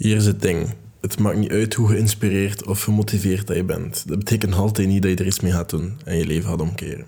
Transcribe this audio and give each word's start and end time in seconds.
Hier 0.00 0.16
is 0.16 0.26
het 0.26 0.42
ding. 0.42 0.74
Het 1.00 1.18
maakt 1.18 1.36
niet 1.36 1.50
uit 1.50 1.74
hoe 1.74 1.88
geïnspireerd 1.88 2.66
of 2.66 2.82
gemotiveerd 2.82 3.46
dat 3.46 3.56
je 3.56 3.64
bent. 3.64 4.08
Dat 4.08 4.18
betekent 4.18 4.54
altijd 4.54 4.88
niet 4.88 5.02
dat 5.02 5.10
je 5.10 5.16
er 5.16 5.26
iets 5.26 5.40
mee 5.40 5.52
gaat 5.52 5.70
doen 5.70 6.00
en 6.04 6.16
je 6.16 6.26
leven 6.26 6.50
gaat 6.50 6.60
omkeren. 6.60 7.06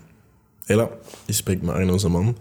Hela, 0.63 0.89
je 1.25 1.33
spreekt 1.33 1.61
met 1.61 1.75
Arno 1.75 1.97
Zaman. 1.97 2.37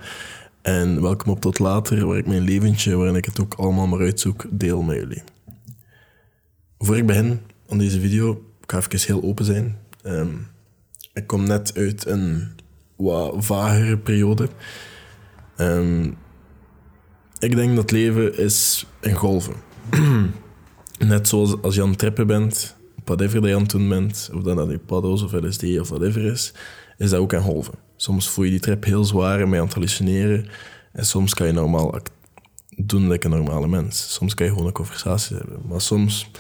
En 0.63 1.03
welkom 1.03 1.33
op 1.33 1.41
Tot 1.41 1.59
Later, 1.59 2.07
waar 2.07 2.17
ik 2.17 2.27
mijn 2.27 2.43
leventje, 2.43 2.97
waarin 2.97 3.17
ik 3.17 3.25
het 3.25 3.41
ook 3.41 3.55
allemaal 3.55 3.87
maar 3.87 4.01
uitzoek, 4.01 4.47
deel 4.51 4.83
met 4.83 4.97
jullie. 4.97 5.23
Voor 6.79 6.97
ik 6.97 7.07
begin 7.07 7.41
aan 7.69 7.79
deze 7.79 8.01
video, 8.01 8.31
ik 8.63 8.71
ga 8.71 8.79
even 8.79 9.01
heel 9.07 9.23
open 9.23 9.45
zijn. 9.45 9.79
Ehm, 10.03 10.35
ik 11.13 11.27
kom 11.27 11.47
net 11.47 11.77
uit 11.77 12.07
een 12.07 12.49
wat 12.97 13.35
vagere 13.39 13.99
periode. 13.99 14.49
Ehm, 15.57 16.11
ik 17.39 17.57
denk 17.57 17.77
dat 17.77 17.91
leven 17.91 18.39
is 18.39 18.87
in 19.01 19.15
golven. 19.15 19.55
Net 21.07 21.29
zoals 21.29 21.63
als 21.63 21.75
je 21.75 21.83
aan 21.83 21.89
het 21.89 21.99
trippen 21.99 22.27
bent, 22.27 22.77
whatever 23.05 23.41
dat 23.41 23.49
je 23.49 23.55
aan 23.55 23.63
het 23.63 23.71
doen 23.71 23.89
bent, 23.89 24.31
of 24.35 24.43
dat 24.43 24.57
dat 24.57 24.71
je 24.71 24.79
paddels 24.79 25.23
of 25.23 25.33
LSD 25.33 25.79
of 25.79 25.89
whatever 25.89 26.25
is, 26.25 26.53
is 26.97 27.11
dat 27.11 27.21
ook 27.21 27.33
in 27.33 27.41
golven. 27.41 27.75
Soms 27.97 28.29
voel 28.29 28.45
je 28.45 28.51
die 28.51 28.61
trip 28.61 28.85
heel 28.85 29.05
zwaar 29.05 29.41
en 29.41 29.49
mee 29.49 29.61
aan 29.61 29.65
het 29.65 29.75
hallucineren. 29.75 30.47
En 30.93 31.07
soms 31.07 31.35
kan 31.35 31.47
je 31.47 31.53
normaal 31.53 32.01
doen 32.77 33.09
like 33.09 33.27
een 33.27 33.33
normale 33.33 33.69
mens. 33.69 34.15
Soms 34.15 34.35
kan 34.35 34.47
je 34.47 34.53
gewoon 34.53 34.67
een 34.67 34.73
conversatie 34.73 35.37
hebben. 35.37 35.61
Maar 35.69 35.81
soms 35.81 36.31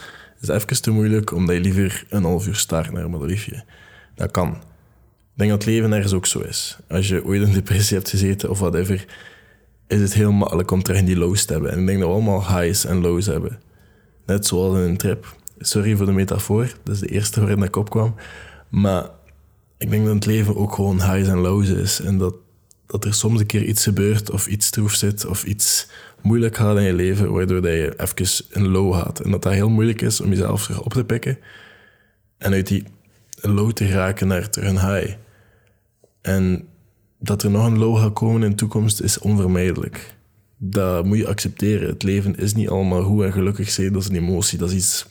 is 0.40 0.48
het 0.48 0.56
even 0.56 0.82
te 0.82 0.90
moeilijk 0.90 1.32
omdat 1.32 1.54
je 1.54 1.60
liever 1.60 2.04
een 2.08 2.24
half 2.24 2.46
uur 2.46 2.56
staart 2.56 2.92
naar 2.92 3.04
een 3.04 3.24
liefje. 3.24 3.64
Dat 4.14 4.30
kan. 4.30 4.48
Ik 4.48 5.38
denk 5.38 5.50
dat 5.50 5.64
het 5.64 5.72
leven 5.72 5.92
ergens 5.92 6.12
ook 6.12 6.26
zo 6.26 6.40
is. 6.40 6.78
Als 6.88 7.08
je 7.08 7.24
ooit 7.24 7.42
in 7.42 7.52
depressie 7.52 7.96
hebt 7.96 8.10
gezeten 8.10 8.50
of 8.50 8.58
whatever, 8.58 9.04
is 9.86 10.00
het 10.00 10.14
heel 10.14 10.32
makkelijk 10.32 10.70
om 10.70 10.82
terug 10.82 11.00
in 11.00 11.06
die 11.06 11.16
lows 11.16 11.44
te 11.44 11.52
hebben. 11.52 11.70
En 11.70 11.80
ik 11.80 11.86
denk 11.86 11.98
dat 11.98 12.08
we 12.08 12.14
allemaal 12.14 12.58
highs 12.58 12.84
en 12.84 13.00
lows 13.00 13.26
hebben. 13.26 13.60
Net 14.26 14.46
zoals 14.46 14.76
in 14.76 14.82
een 14.82 14.96
trip. 14.96 15.36
Sorry 15.58 15.96
voor 15.96 16.06
de 16.06 16.12
metafoor, 16.12 16.72
dat 16.82 16.94
is 16.94 17.00
de 17.00 17.08
eerste 17.08 17.40
waarin 17.40 17.62
ik 17.62 17.76
opkwam. 17.76 18.14
Maar 18.68 19.10
ik 19.78 19.90
denk 19.90 20.04
dat 20.04 20.14
het 20.14 20.26
leven 20.26 20.56
ook 20.56 20.74
gewoon 20.74 21.02
highs 21.02 21.28
en 21.28 21.38
lows 21.38 21.68
is. 21.68 22.00
En 22.00 22.18
dat, 22.18 22.34
dat 22.86 23.04
er 23.04 23.14
soms 23.14 23.40
een 23.40 23.46
keer 23.46 23.62
iets 23.64 23.82
gebeurt 23.82 24.30
of 24.30 24.46
iets 24.46 24.70
troef 24.70 24.94
zit 24.94 25.26
of 25.26 25.44
iets 25.44 25.88
moeilijk 26.20 26.56
gaat 26.56 26.76
in 26.76 26.82
je 26.82 26.92
leven, 26.92 27.32
waardoor 27.32 27.62
dat 27.62 27.72
je 27.72 28.00
even 28.00 28.44
een 28.50 28.68
low 28.68 28.94
gaat. 28.94 29.20
En 29.20 29.30
dat 29.30 29.42
dat 29.42 29.52
heel 29.52 29.68
moeilijk 29.68 30.02
is 30.02 30.20
om 30.20 30.28
jezelf 30.28 30.62
terug 30.62 30.82
op 30.82 30.92
te 30.92 31.04
pikken 31.04 31.38
en 32.38 32.52
uit 32.52 32.66
die 32.66 32.84
low 33.40 33.70
te 33.70 33.88
raken 33.88 34.26
naar 34.26 34.48
een 34.50 34.94
high. 34.94 35.14
En 36.20 36.68
dat 37.18 37.42
er 37.42 37.50
nog 37.50 37.66
een 37.66 37.78
low 37.78 37.98
gaat 37.98 38.12
komen 38.12 38.42
in 38.42 38.50
de 38.50 38.56
toekomst 38.56 39.00
is 39.00 39.18
onvermijdelijk. 39.18 40.14
Dat 40.64 41.04
moet 41.04 41.18
je 41.18 41.26
accepteren. 41.26 41.88
Het 41.88 42.02
leven 42.02 42.36
is 42.36 42.54
niet 42.54 42.68
allemaal 42.68 43.02
goed 43.02 43.24
en 43.24 43.32
gelukkig 43.32 43.70
zijn. 43.70 43.92
Dat 43.92 44.02
is 44.02 44.08
een 44.08 44.16
emotie. 44.16 44.58
Dat 44.58 44.70
is 44.70 44.76
iets 44.76 45.06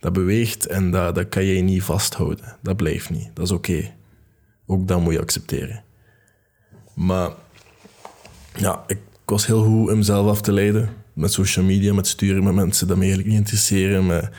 dat 0.00 0.12
beweegt 0.12 0.66
en 0.66 0.90
dat, 0.90 1.14
dat 1.14 1.28
kan 1.28 1.44
je 1.44 1.62
niet 1.62 1.82
vasthouden. 1.82 2.56
Dat 2.62 2.76
blijft 2.76 3.10
niet. 3.10 3.30
Dat 3.34 3.44
is 3.44 3.50
oké. 3.50 3.94
Ook 4.66 4.88
dat 4.88 5.00
moet 5.00 5.12
je 5.12 5.20
accepteren. 5.20 5.82
Maar 6.94 7.30
ja, 8.56 8.84
ik 8.86 8.98
was 9.24 9.46
heel 9.46 9.62
goed 9.64 9.90
om 9.90 9.96
mezelf 9.96 10.28
af 10.28 10.40
te 10.40 10.52
leiden. 10.52 10.88
Met 11.12 11.32
social 11.32 11.64
media, 11.64 11.94
met 11.94 12.06
sturen 12.06 12.44
met 12.44 12.54
mensen 12.54 12.86
die 12.86 12.96
me 12.96 13.02
eigenlijk 13.02 13.30
niet 13.30 13.38
interesseren. 13.38 14.06
Met 14.06 14.30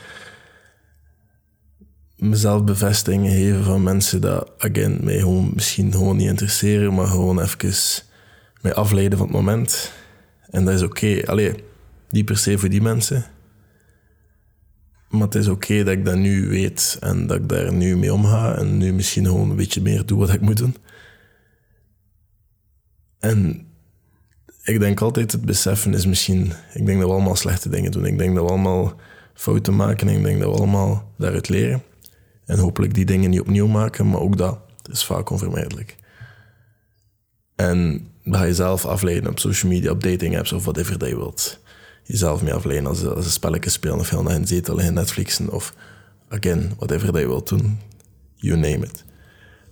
mezelf 2.16 2.64
bevestigingen 2.64 3.32
geven 3.32 3.64
van 3.64 3.82
mensen 3.82 4.20
dat, 4.20 4.50
again, 4.58 4.98
mij 5.02 5.18
gewoon 5.18 5.50
misschien 5.54 5.92
gewoon 5.92 6.16
niet 6.16 6.28
interesseren, 6.28 6.94
maar 6.94 7.06
gewoon 7.06 7.40
even 7.40 8.02
mij 8.60 8.74
afleiden 8.74 9.18
van 9.18 9.26
het 9.26 9.36
moment. 9.36 9.92
En 10.50 10.64
dat 10.64 10.74
is 10.74 10.82
oké. 10.82 11.06
Okay. 11.06 11.22
Allee, 11.22 11.54
niet 12.10 12.24
per 12.24 12.38
se 12.38 12.58
voor 12.58 12.68
die 12.68 12.82
mensen. 12.82 13.24
Maar 15.08 15.20
het 15.20 15.34
is 15.34 15.48
oké 15.48 15.84
dat 15.84 15.92
ik 15.92 16.04
dat 16.04 16.16
nu 16.16 16.48
weet 16.48 16.96
en 17.00 17.26
dat 17.26 17.36
ik 17.36 17.48
daar 17.48 17.72
nu 17.72 17.96
mee 17.96 18.12
omga 18.12 18.56
en 18.56 18.76
nu 18.76 18.92
misschien 18.92 19.24
gewoon 19.24 19.50
een 19.50 19.56
beetje 19.56 19.80
meer 19.80 20.06
doe 20.06 20.18
wat 20.18 20.32
ik 20.32 20.40
moet 20.40 20.56
doen. 20.56 20.76
En 23.18 23.66
ik 24.62 24.80
denk 24.80 25.00
altijd 25.00 25.32
het 25.32 25.44
beseffen 25.44 25.94
is 25.94 26.06
misschien... 26.06 26.52
Ik 26.74 26.86
denk 26.86 26.98
dat 26.98 27.08
we 27.08 27.14
allemaal 27.14 27.36
slechte 27.36 27.68
dingen 27.68 27.90
doen. 27.90 28.04
Ik 28.04 28.18
denk 28.18 28.34
dat 28.34 28.44
we 28.44 28.50
allemaal 28.50 29.00
fouten 29.34 29.76
maken 29.76 30.08
en 30.08 30.16
ik 30.16 30.24
denk 30.24 30.40
dat 30.40 30.50
we 30.50 30.56
allemaal 30.56 31.12
daaruit 31.18 31.48
leren. 31.48 31.82
En 32.44 32.58
hopelijk 32.58 32.94
die 32.94 33.04
dingen 33.04 33.30
niet 33.30 33.40
opnieuw 33.40 33.66
maken, 33.66 34.10
maar 34.10 34.20
ook 34.20 34.36
dat 34.36 34.58
is 34.90 35.04
vaak 35.04 35.30
onvermijdelijk. 35.30 35.96
En 37.58 38.08
dan 38.24 38.34
ga 38.34 38.44
je 38.44 38.54
zelf 38.54 38.86
afleiden 38.86 39.30
op 39.30 39.38
social 39.38 39.72
media, 39.72 39.90
op 39.90 40.02
dating 40.02 40.38
apps 40.38 40.52
of 40.52 40.62
whatever 40.62 40.98
dat 40.98 41.08
je 41.08 41.16
wilt. 41.16 41.58
Jezelf 42.04 42.42
mee 42.42 42.54
afleiden 42.54 42.86
als, 42.86 43.04
als 43.04 43.24
een 43.24 43.30
spelletje 43.30 43.70
spelen 43.70 43.98
of 43.98 44.10
heel 44.10 44.22
naar 44.22 44.34
een 44.34 44.46
zetel 44.46 44.74
liggen 44.74 44.94
Netflixen 44.94 45.50
of 45.50 45.74
again, 46.28 46.72
whatever 46.76 47.12
dat 47.12 47.20
je 47.20 47.26
wilt 47.26 47.48
doen. 47.48 47.80
You 48.34 48.58
name 48.58 48.86
it. 48.86 49.04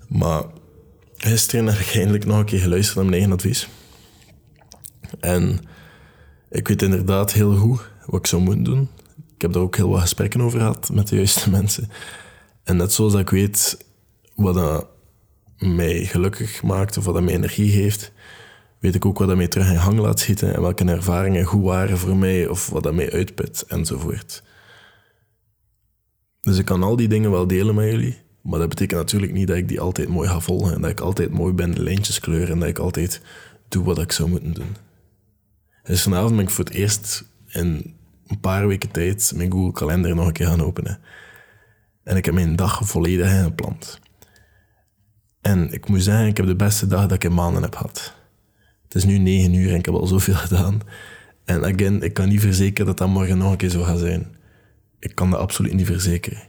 Maar 0.09 0.45
gisteren 1.17 1.67
heb 1.67 1.79
ik 1.79 1.95
eindelijk 1.95 2.25
nog 2.25 2.39
een 2.39 2.45
keer 2.45 2.61
geluisterd 2.61 2.97
naar 2.97 3.05
mijn 3.05 3.17
eigen 3.17 3.33
advies. 3.33 3.69
En 5.21 5.61
ik 6.51 6.69
weet 6.69 6.83
inderdaad 6.83 7.33
heel 7.33 7.57
goed 7.57 7.81
wat 8.07 8.21
ik 8.21 8.27
zou 8.27 8.43
moeten 8.43 8.65
doen. 8.65 8.89
Ik 9.35 9.43
heb 9.43 9.53
daar 9.53 9.63
ook 9.63 9.77
heel 9.77 9.89
wat 9.89 10.01
gesprekken 10.01 10.41
over 10.41 10.59
gehad 10.59 10.91
met 10.93 11.09
de 11.09 11.17
juiste 11.17 11.51
mensen. 11.59 11.91
En 12.65 12.77
net 12.77 12.93
zoals 12.93 13.15
ik 13.15 13.31
weet 13.31 13.77
wat 14.35 14.55
dat 14.55 14.87
mij 15.59 16.05
gelukkig 16.05 16.63
maakt 16.63 16.97
of 16.97 17.05
wat 17.05 17.15
dat 17.15 17.23
mij 17.23 17.35
energie 17.35 17.71
geeft, 17.71 18.13
weet 18.79 18.95
ik 18.95 19.05
ook 19.05 19.19
wat 19.19 19.29
dat 19.29 19.37
mij 19.37 19.49
terug 19.49 19.71
in 19.71 19.81
gang 19.81 19.99
laat 19.99 20.21
schieten 20.21 20.55
en 20.55 20.61
welke 20.61 20.85
ervaringen 20.85 21.45
goed 21.45 21.65
waren 21.65 21.99
voor 21.99 22.17
mij 22.17 22.47
of 22.49 22.69
wat 22.69 22.83
dat 22.83 22.95
mij 22.95 23.13
uitput 23.13 23.65
enzovoort. 23.69 24.43
Dus 26.41 26.59
ik 26.59 26.65
kan 26.65 26.83
al 26.83 26.97
die 26.97 27.09
dingen 27.09 27.31
wel 27.31 27.47
delen 27.47 27.75
met 27.75 27.91
jullie, 27.91 28.19
maar 28.43 28.59
dat 28.59 28.69
betekent 28.69 29.01
natuurlijk 29.01 29.33
niet 29.33 29.47
dat 29.47 29.57
ik 29.57 29.69
die 29.69 29.81
altijd 29.81 30.09
mooi 30.09 30.29
ga 30.29 30.41
volgen 30.41 30.75
en 30.75 30.81
dat 30.81 30.91
ik 30.91 31.01
altijd 31.01 31.31
mooi 31.31 31.53
ben 31.53 31.75
de 31.75 31.83
lijntjes 31.83 32.21
kleuren 32.21 32.53
en 32.53 32.59
dat 32.59 32.69
ik 32.69 32.79
altijd 32.79 33.21
doe 33.69 33.85
wat 33.85 33.99
ik 33.99 34.13
zou 34.13 34.29
moeten 34.29 34.53
doen. 34.53 34.77
Dus 35.83 36.03
vanavond 36.03 36.37
ben 36.37 36.45
ik 36.45 36.51
voor 36.51 36.65
het 36.65 36.75
eerst 36.75 37.25
in 37.47 37.95
een 38.27 38.41
paar 38.41 38.67
weken 38.67 38.91
tijd 38.91 39.33
mijn 39.37 39.53
Google 39.53 39.73
Kalender 39.73 40.15
nog 40.15 40.27
een 40.27 40.33
keer 40.33 40.47
gaan 40.47 40.63
openen. 40.63 40.99
En 42.03 42.17
ik 42.17 42.25
heb 42.25 42.35
mijn 42.35 42.57
dag 42.57 42.81
volledig 42.85 43.31
ingepland. 43.31 44.01
En 45.47 45.73
ik 45.73 45.89
moet 45.89 46.03
zeggen, 46.03 46.27
ik 46.27 46.37
heb 46.37 46.47
de 46.47 46.57
beste 46.57 46.87
dag 46.87 47.01
dat 47.01 47.13
ik 47.13 47.25
in 47.25 47.35
maanden 47.35 47.63
heb 47.63 47.75
gehad. 47.77 48.15
Het 48.83 48.95
is 48.95 49.05
nu 49.05 49.19
negen 49.19 49.55
uur 49.55 49.71
en 49.71 49.79
ik 49.79 49.85
heb 49.85 49.95
al 49.95 50.07
zoveel 50.07 50.35
gedaan. 50.47 50.81
En 51.45 51.65
again, 51.65 52.03
ik 52.03 52.15
kan 52.15 52.29
niet 52.29 52.41
verzekeren 52.41 52.87
dat 52.87 52.99
dat 52.99 53.09
morgen 53.09 53.39
nog 53.39 53.51
een 53.51 53.57
keer 53.57 53.69
zo 53.69 53.83
gaat 53.83 53.99
zijn. 53.99 54.37
Ik 54.99 55.15
kan 55.15 55.31
dat 55.31 55.41
absoluut 55.41 55.73
niet 55.73 55.87
verzekeren. 55.87 56.43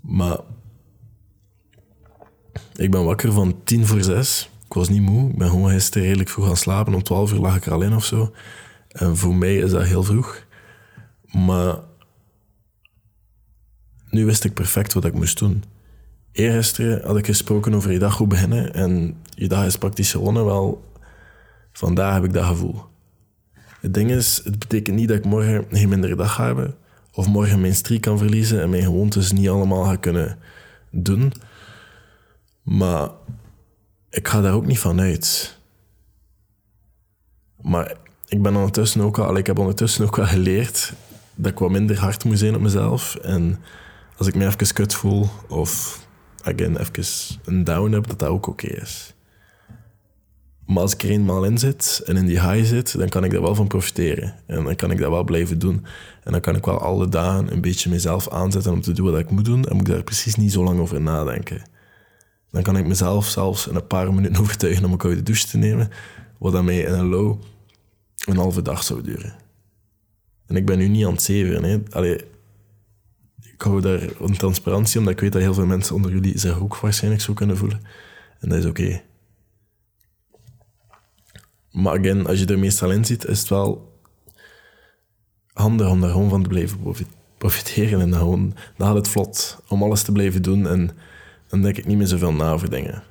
Maar 0.00 0.38
ik 2.74 2.90
ben 2.90 3.04
wakker 3.04 3.32
van 3.32 3.60
tien 3.64 3.86
voor 3.86 4.02
zes. 4.02 4.50
Ik 4.66 4.72
was 4.72 4.88
niet 4.88 5.02
moe. 5.02 5.30
Ik 5.30 5.38
ben 5.38 5.48
gewoon 5.48 5.70
gisteren 5.70 6.02
redelijk 6.06 6.30
vroeg 6.30 6.46
gaan 6.46 6.56
slapen. 6.56 6.94
Om 6.94 7.02
twaalf 7.02 7.32
uur 7.32 7.38
lag 7.38 7.56
ik 7.56 7.66
er 7.66 7.72
al 7.72 7.82
in 7.82 7.94
of 7.94 8.04
zo. 8.04 8.32
En 8.88 9.16
voor 9.16 9.34
mij 9.34 9.56
is 9.56 9.70
dat 9.70 9.84
heel 9.84 10.02
vroeg. 10.02 10.46
Maar 11.32 11.78
nu 14.10 14.24
wist 14.24 14.44
ik 14.44 14.54
perfect 14.54 14.92
wat 14.92 15.04
ik 15.04 15.14
moest 15.14 15.38
doen. 15.38 15.64
Eergisteren 16.32 17.06
had 17.06 17.16
ik 17.16 17.26
gesproken 17.26 17.74
over 17.74 17.92
je 17.92 17.98
dag 17.98 18.14
goed 18.14 18.28
beginnen 18.28 18.74
en 18.74 19.16
je 19.34 19.48
dag 19.48 19.66
is 19.66 19.78
praktisch 19.78 20.10
gewonnen. 20.10 20.44
Wel, 20.44 20.84
vandaag 21.72 22.14
heb 22.14 22.24
ik 22.24 22.32
dat 22.32 22.44
gevoel. 22.44 22.84
Het 23.80 23.94
ding 23.94 24.10
is, 24.10 24.40
het 24.44 24.58
betekent 24.58 24.96
niet 24.96 25.08
dat 25.08 25.16
ik 25.16 25.24
morgen 25.24 25.64
geen 25.70 25.88
mindere 25.88 26.16
dag 26.16 26.34
ga 26.34 26.44
hebben 26.44 26.74
of 27.12 27.26
morgen 27.26 27.60
mijn 27.60 27.74
streak 27.74 28.00
kan 28.00 28.18
verliezen 28.18 28.62
en 28.62 28.70
mijn 28.70 28.82
gewoontes 28.82 29.32
niet 29.32 29.48
allemaal 29.48 29.84
ga 29.84 29.96
kunnen 29.96 30.38
doen. 30.90 31.32
Maar 32.62 33.08
ik 34.10 34.28
ga 34.28 34.40
daar 34.40 34.52
ook 34.52 34.66
niet 34.66 34.78
van 34.78 35.00
uit. 35.00 35.58
Maar 37.60 37.96
ik 38.26 38.42
ben 38.42 38.56
ondertussen 38.56 39.00
ook 39.00 39.18
al, 39.18 39.36
ik 39.36 39.46
heb 39.46 39.58
ondertussen 39.58 40.04
ook 40.04 40.18
al 40.18 40.26
geleerd 40.26 40.92
dat 41.34 41.52
ik 41.52 41.58
wat 41.58 41.70
minder 41.70 41.98
hard 41.98 42.24
moet 42.24 42.38
zijn 42.38 42.54
op 42.54 42.60
mezelf 42.60 43.14
en 43.14 43.58
als 44.16 44.26
ik 44.26 44.34
me 44.34 44.46
even 44.46 44.74
kut 44.74 44.94
voel 44.94 45.28
of 45.48 46.00
again, 46.42 46.76
even 46.76 47.04
een 47.44 47.64
down 47.64 47.92
heb, 47.92 48.06
dat 48.06 48.18
dat 48.18 48.28
ook 48.28 48.46
oké 48.46 48.66
is. 48.66 49.14
Maar 50.66 50.82
als 50.82 50.94
ik 50.94 51.02
er 51.02 51.10
eenmaal 51.10 51.44
in 51.44 51.58
zit 51.58 52.02
en 52.04 52.16
in 52.16 52.26
die 52.26 52.40
high 52.40 52.64
zit, 52.64 52.98
dan 52.98 53.08
kan 53.08 53.24
ik 53.24 53.30
daar 53.30 53.42
wel 53.42 53.54
van 53.54 53.66
profiteren. 53.66 54.34
En 54.46 54.64
dan 54.64 54.76
kan 54.76 54.90
ik 54.90 54.98
dat 54.98 55.10
wel 55.10 55.24
blijven 55.24 55.58
doen. 55.58 55.84
En 56.24 56.32
dan 56.32 56.40
kan 56.40 56.56
ik 56.56 56.64
wel 56.64 56.78
alle 56.78 57.08
dagen 57.08 57.52
een 57.52 57.60
beetje 57.60 57.90
mezelf 57.90 58.28
aanzetten 58.28 58.72
om 58.72 58.80
te 58.80 58.92
doen 58.92 59.10
wat 59.10 59.20
ik 59.20 59.30
moet 59.30 59.44
doen. 59.44 59.64
En 59.64 59.76
moet 59.76 59.88
ik 59.88 59.94
daar 59.94 60.02
precies 60.02 60.34
niet 60.34 60.52
zo 60.52 60.64
lang 60.64 60.80
over 60.80 61.00
nadenken. 61.00 61.62
Dan 62.50 62.62
kan 62.62 62.76
ik 62.76 62.86
mezelf 62.86 63.26
zelfs 63.26 63.66
in 63.66 63.74
een 63.74 63.86
paar 63.86 64.14
minuten 64.14 64.40
overtuigen 64.42 64.84
om 64.84 64.92
een 64.92 64.98
koude 64.98 65.22
douche 65.22 65.46
te 65.46 65.58
nemen. 65.58 65.90
Wat 66.38 66.52
dan 66.52 66.64
mij 66.64 66.80
in 66.80 66.92
een 66.92 67.08
low 67.08 67.40
een 68.24 68.36
halve 68.36 68.62
dag 68.62 68.82
zou 68.82 69.02
duren. 69.02 69.34
En 70.46 70.56
ik 70.56 70.66
ben 70.66 70.78
nu 70.78 70.88
niet 70.88 71.04
aan 71.04 71.12
het 71.12 71.22
zeven. 71.22 71.64
Hè. 71.64 71.78
Allee, 71.90 72.20
ik 73.60 73.66
hou 73.66 73.80
daar 73.80 74.00
een 74.20 74.36
transparantie, 74.36 74.98
omdat 74.98 75.14
ik 75.14 75.20
weet 75.20 75.32
dat 75.32 75.42
heel 75.42 75.54
veel 75.54 75.66
mensen 75.66 75.94
onder 75.94 76.10
jullie 76.12 76.38
zich 76.38 76.60
ook 76.60 76.76
waarschijnlijk 76.76 77.22
zo 77.22 77.32
kunnen 77.32 77.56
voelen. 77.56 77.80
En 78.38 78.48
dat 78.48 78.58
is 78.58 78.64
oké. 78.64 79.02
Maar 81.70 81.98
again, 81.98 82.26
als 82.26 82.38
je 82.38 82.46
er 82.46 82.58
meestal 82.58 82.90
in 82.90 83.04
zit, 83.04 83.26
is 83.26 83.40
het 83.40 83.48
wel 83.48 83.98
handig 85.52 85.88
om 85.88 86.00
daar 86.00 86.10
gewoon 86.10 86.28
van 86.28 86.42
te 86.42 86.48
blijven 86.48 86.96
profiteren. 87.38 88.00
En 88.00 88.14
gewoon, 88.14 88.54
dan 88.76 88.86
gaat 88.86 88.96
het 88.96 89.08
vlot 89.08 89.62
om 89.68 89.82
alles 89.82 90.02
te 90.02 90.12
blijven 90.12 90.42
doen. 90.42 90.66
En 90.66 90.90
dan 91.48 91.62
denk 91.62 91.76
ik 91.76 91.86
niet 91.86 91.96
meer 91.96 92.06
zoveel 92.06 92.32
na 92.32 92.52
over 92.52 92.70
dingen. 92.70 93.02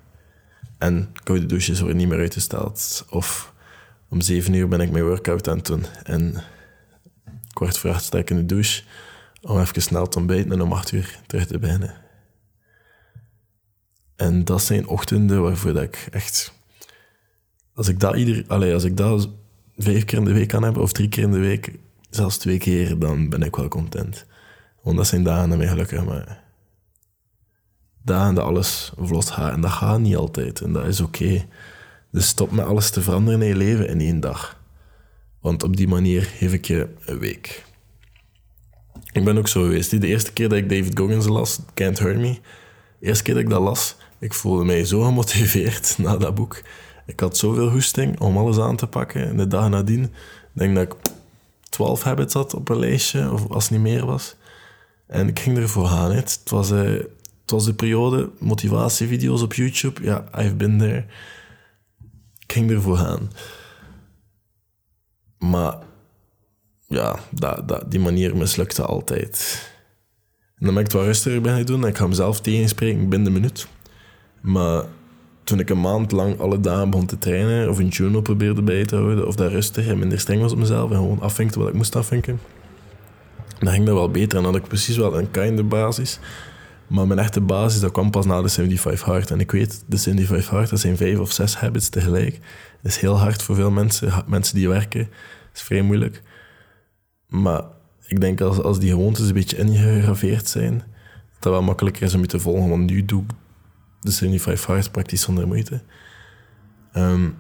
En 0.78 1.14
koude 1.24 1.46
douches 1.46 1.80
worden 1.80 1.98
niet 1.98 2.08
meer 2.08 2.20
uitgesteld. 2.20 3.06
Of 3.10 3.54
om 4.08 4.22
zeven 4.22 4.54
uur 4.54 4.68
ben 4.68 4.82
ik 4.82 4.92
mijn 4.92 5.06
workout 5.06 5.48
aan 5.48 5.58
het 5.58 5.66
doen. 5.66 5.86
En 6.04 6.44
kwart 7.54 7.78
voor 7.78 7.90
acht 7.90 8.04
sta 8.04 8.18
ik 8.18 8.30
in 8.30 8.36
de 8.36 8.46
douche 8.46 8.84
om 9.42 9.60
even 9.60 9.82
snel 9.82 10.08
te 10.08 10.18
ontbijten 10.18 10.52
en 10.52 10.62
om 10.62 10.72
acht 10.72 10.92
uur 10.92 11.20
terug 11.28 11.46
te 11.46 11.60
beginnen. 11.60 11.96
En 14.16 14.46
dat 14.46 14.62
zijn 14.62 14.88
ochtenden 14.88 15.42
waarvoor 15.42 15.74
dat 15.74 15.84
ik 15.84 16.08
echt... 16.12 16.54
Als 17.74 17.88
ik 17.88 18.00
dat, 18.00 18.16
ieder, 18.16 18.44
allez, 18.48 18.74
als 18.74 18.84
ik 18.84 18.98
dat 18.98 19.30
vijf 19.78 20.06
keer 20.06 20.18
in 20.18 20.26
de 20.26 20.34
week 20.34 20.48
kan 20.48 20.64
hebben, 20.64 20.82
of 20.82 20.92
drie 20.92 21.10
keer 21.10 21.24
in 21.24 21.32
de 21.32 21.40
week, 21.40 21.74
zelfs 22.10 22.38
twee 22.38 22.58
keer, 22.58 23.00
dan 23.00 23.30
ben 23.30 23.42
ik 23.42 23.56
wel 23.56 23.68
content. 23.68 24.26
Want 24.82 24.98
dat 24.98 25.08
zijn 25.08 25.24
dagen 25.24 25.50
dat 25.50 25.58
mij 25.58 25.68
gelukkig 25.68 26.06
maken. 26.06 26.38
Dagen 28.04 28.36
dat 28.36 28.46
alles 28.46 28.92
vlot 28.98 29.30
gaat. 29.30 29.54
En 29.54 29.62
dat 29.62 29.72
gaat 29.72 30.00
niet 30.00 30.16
altijd. 30.16 30.62
En 30.62 30.74
dat 30.74 30.86
is 30.86 31.00
oké. 31.00 31.46
Dus 32.12 32.28
stop 32.28 32.52
met 32.52 32.66
alles 32.66 32.90
te 32.90 33.02
veranderen 33.02 33.42
in 33.42 33.48
je 33.48 33.56
leven 33.56 33.88
in 33.88 34.00
één 34.00 34.20
dag. 34.20 34.62
Want 35.40 35.64
op 35.64 35.78
die 35.78 35.88
manier 35.88 36.22
geef 36.22 36.54
ik 36.54 36.66
je 36.66 36.90
een 37.06 37.20
week. 37.20 37.66
Ik 39.20 39.26
ben 39.26 39.38
ook 39.38 39.48
zo 39.48 39.62
geweest. 39.62 40.02
De 40.02 40.08
eerste 40.08 40.34
keer 40.34 40.50
dat 40.50 40.58
ik 40.58 40.70
David 40.70 41.00
Goggins 41.00 41.28
las, 41.28 41.60
Can't 41.74 42.00
Hurt 42.00 42.18
Me, 42.18 42.40
de 43.00 43.06
eerste 43.06 43.24
keer 43.24 43.34
dat 43.34 43.44
ik 43.44 43.50
dat 43.50 43.62
las, 43.62 43.96
ik 44.20 44.34
voelde 44.34 44.64
mij 44.64 44.86
zo 44.86 45.02
gemotiveerd 45.02 45.96
na 45.98 46.18
dat 46.18 46.36
boek. 46.36 46.62
Ik 47.06 47.20
had 47.20 47.38
zoveel 47.38 47.70
hoesting 47.70 48.20
om 48.20 48.38
alles 48.38 48.60
aan 48.60 48.76
te 48.76 48.88
pakken. 48.88 49.28
En 49.28 49.38
de 49.38 49.48
dag 49.48 49.70
nadien, 49.70 50.14
denk 50.52 50.76
dat 50.76 50.84
ik 50.84 50.96
12 51.70 52.04
habits 52.04 52.34
had 52.34 52.54
op 52.54 52.70
een 52.70 52.80
lijstje, 52.80 53.32
of 53.32 53.50
als 53.50 53.64
het 53.64 53.72
niet 53.72 53.82
meer 53.82 54.06
was. 54.06 54.36
En 55.08 55.28
ik 55.28 55.40
ging 55.40 55.58
ervoor 55.58 55.88
gaan. 55.88 56.12
Het 56.12 56.42
was, 56.46 56.70
het 56.70 57.08
was 57.46 57.66
de 57.66 57.74
periode 57.74 58.30
motivatievideo's 58.38 59.42
op 59.42 59.54
YouTube. 59.54 60.04
Ja, 60.04 60.26
I've 60.38 60.56
been 60.56 60.78
there. 60.78 61.06
Ik 62.40 62.54
ging 62.54 62.72
ervoor 62.72 62.98
gaan. 62.98 63.32
Maar 65.38 65.78
ja, 66.90 67.20
dat, 67.30 67.68
dat, 67.68 67.92
die 67.92 68.00
manier 68.00 68.38
mislukte 68.38 68.84
altijd. 68.84 69.68
En 70.58 70.66
dan 70.66 70.74
ben 70.74 70.84
ik 70.84 70.92
het 70.92 71.00
wat 71.00 71.06
rustiger 71.06 71.42
ben 71.42 71.56
gaan 71.56 71.66
doen. 71.66 71.82
En 71.82 71.88
ik 71.88 71.98
ga 71.98 72.08
mezelf 72.08 72.42
tegenspreken 72.42 73.10
binnen 73.10 73.34
de 73.34 73.40
minuut. 73.40 73.68
Maar 74.42 74.84
toen 75.44 75.60
ik 75.60 75.70
een 75.70 75.82
maand 75.82 76.12
lang 76.12 76.40
alle 76.40 76.60
dagen 76.60 76.90
begon 76.90 77.06
te 77.06 77.18
trainen, 77.18 77.70
of 77.70 77.78
een 77.78 77.88
journal 77.88 78.22
probeerde 78.22 78.62
bij 78.62 78.86
te 78.86 78.96
houden, 78.96 79.28
of 79.28 79.36
dat 79.36 79.52
rustig 79.52 79.88
en 79.88 80.00
minder 80.00 80.20
streng 80.20 80.42
was 80.42 80.52
op 80.52 80.58
mezelf 80.58 80.90
en 80.90 80.96
gewoon 80.96 81.22
afvinkte 81.22 81.60
wat 81.60 81.68
ik 81.68 81.74
moest 81.74 81.96
afvinken, 81.96 82.40
dan 83.60 83.74
ging 83.74 83.86
dat 83.86 83.96
wel 83.96 84.10
beter. 84.10 84.38
En 84.38 84.44
dan 84.44 84.54
had 84.54 84.62
ik 84.62 84.68
precies 84.68 84.98
wel 84.98 85.18
een 85.18 85.32
kinder 85.32 85.68
basis. 85.68 86.20
Maar 86.88 87.08
mijn 87.08 87.20
echte 87.20 87.42
basis, 87.42 87.80
dat 87.80 87.92
kwam 87.92 88.12
pas 88.12 88.26
na 88.26 88.42
de 88.42 88.50
75 88.50 89.06
Hard. 89.06 89.32
En 89.32 89.40
ik 89.40 89.52
weet, 89.52 89.84
de 89.88 89.98
75 89.98 90.50
Hard, 90.50 90.70
dat 90.70 90.80
zijn 90.80 90.98
vijf 90.98 91.20
of 91.20 91.32
zes 91.32 91.56
habits 91.56 91.90
tegelijk. 91.90 92.40
Dat 92.82 92.92
is 92.92 92.98
heel 92.98 93.20
hard 93.20 93.44
voor 93.44 93.56
veel 93.56 93.72
mensen. 93.72 94.24
Mensen 94.28 94.56
die 94.56 94.70
werken, 94.70 95.04
dat 95.04 95.10
is 95.54 95.62
vrij 95.62 95.82
moeilijk. 95.82 96.22
Maar 97.30 97.64
ik 98.06 98.22
denk 98.22 98.42
als, 98.42 98.62
als 98.62 98.80
die 98.80 98.90
gewoontes 98.90 99.28
een 99.28 99.34
beetje 99.34 99.58
ingegraveerd 99.58 100.48
zijn, 100.48 100.74
dat 100.74 101.40
dat 101.40 101.54
wel 101.54 101.62
makkelijker 101.62 102.04
is 102.04 102.14
om 102.14 102.22
je 102.22 102.28
te 102.28 102.40
volgen. 102.40 102.70
Want 102.70 102.90
nu 102.90 103.06
doe 103.06 103.24
ik 103.24 103.30
de 104.02 104.12
75 104.12 104.66
Hard 104.66 104.92
praktisch 104.92 105.22
zonder 105.22 105.48
moeite. 105.48 105.82
Um, 106.94 107.38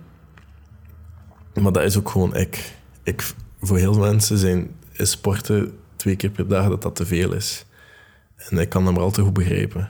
maar 1.53 1.71
dat 1.71 1.83
is 1.83 1.97
ook 1.97 2.09
gewoon 2.09 2.35
ik. 2.35 2.75
ik. 3.03 3.33
Voor 3.61 3.77
heel 3.77 3.93
veel 3.93 4.03
mensen 4.03 4.37
zijn, 4.37 4.75
is 4.91 5.11
sporten 5.11 5.77
twee 5.95 6.15
keer 6.15 6.29
per 6.29 6.47
dag 6.47 6.69
dat 6.69 6.81
dat 6.81 6.95
te 6.95 7.05
veel 7.05 7.33
is. 7.33 7.65
En 8.35 8.57
ik 8.57 8.69
kan 8.69 8.85
dat 8.85 8.93
maar 8.93 9.03
al 9.03 9.11
te 9.11 9.21
goed 9.21 9.33
begrijpen. 9.33 9.89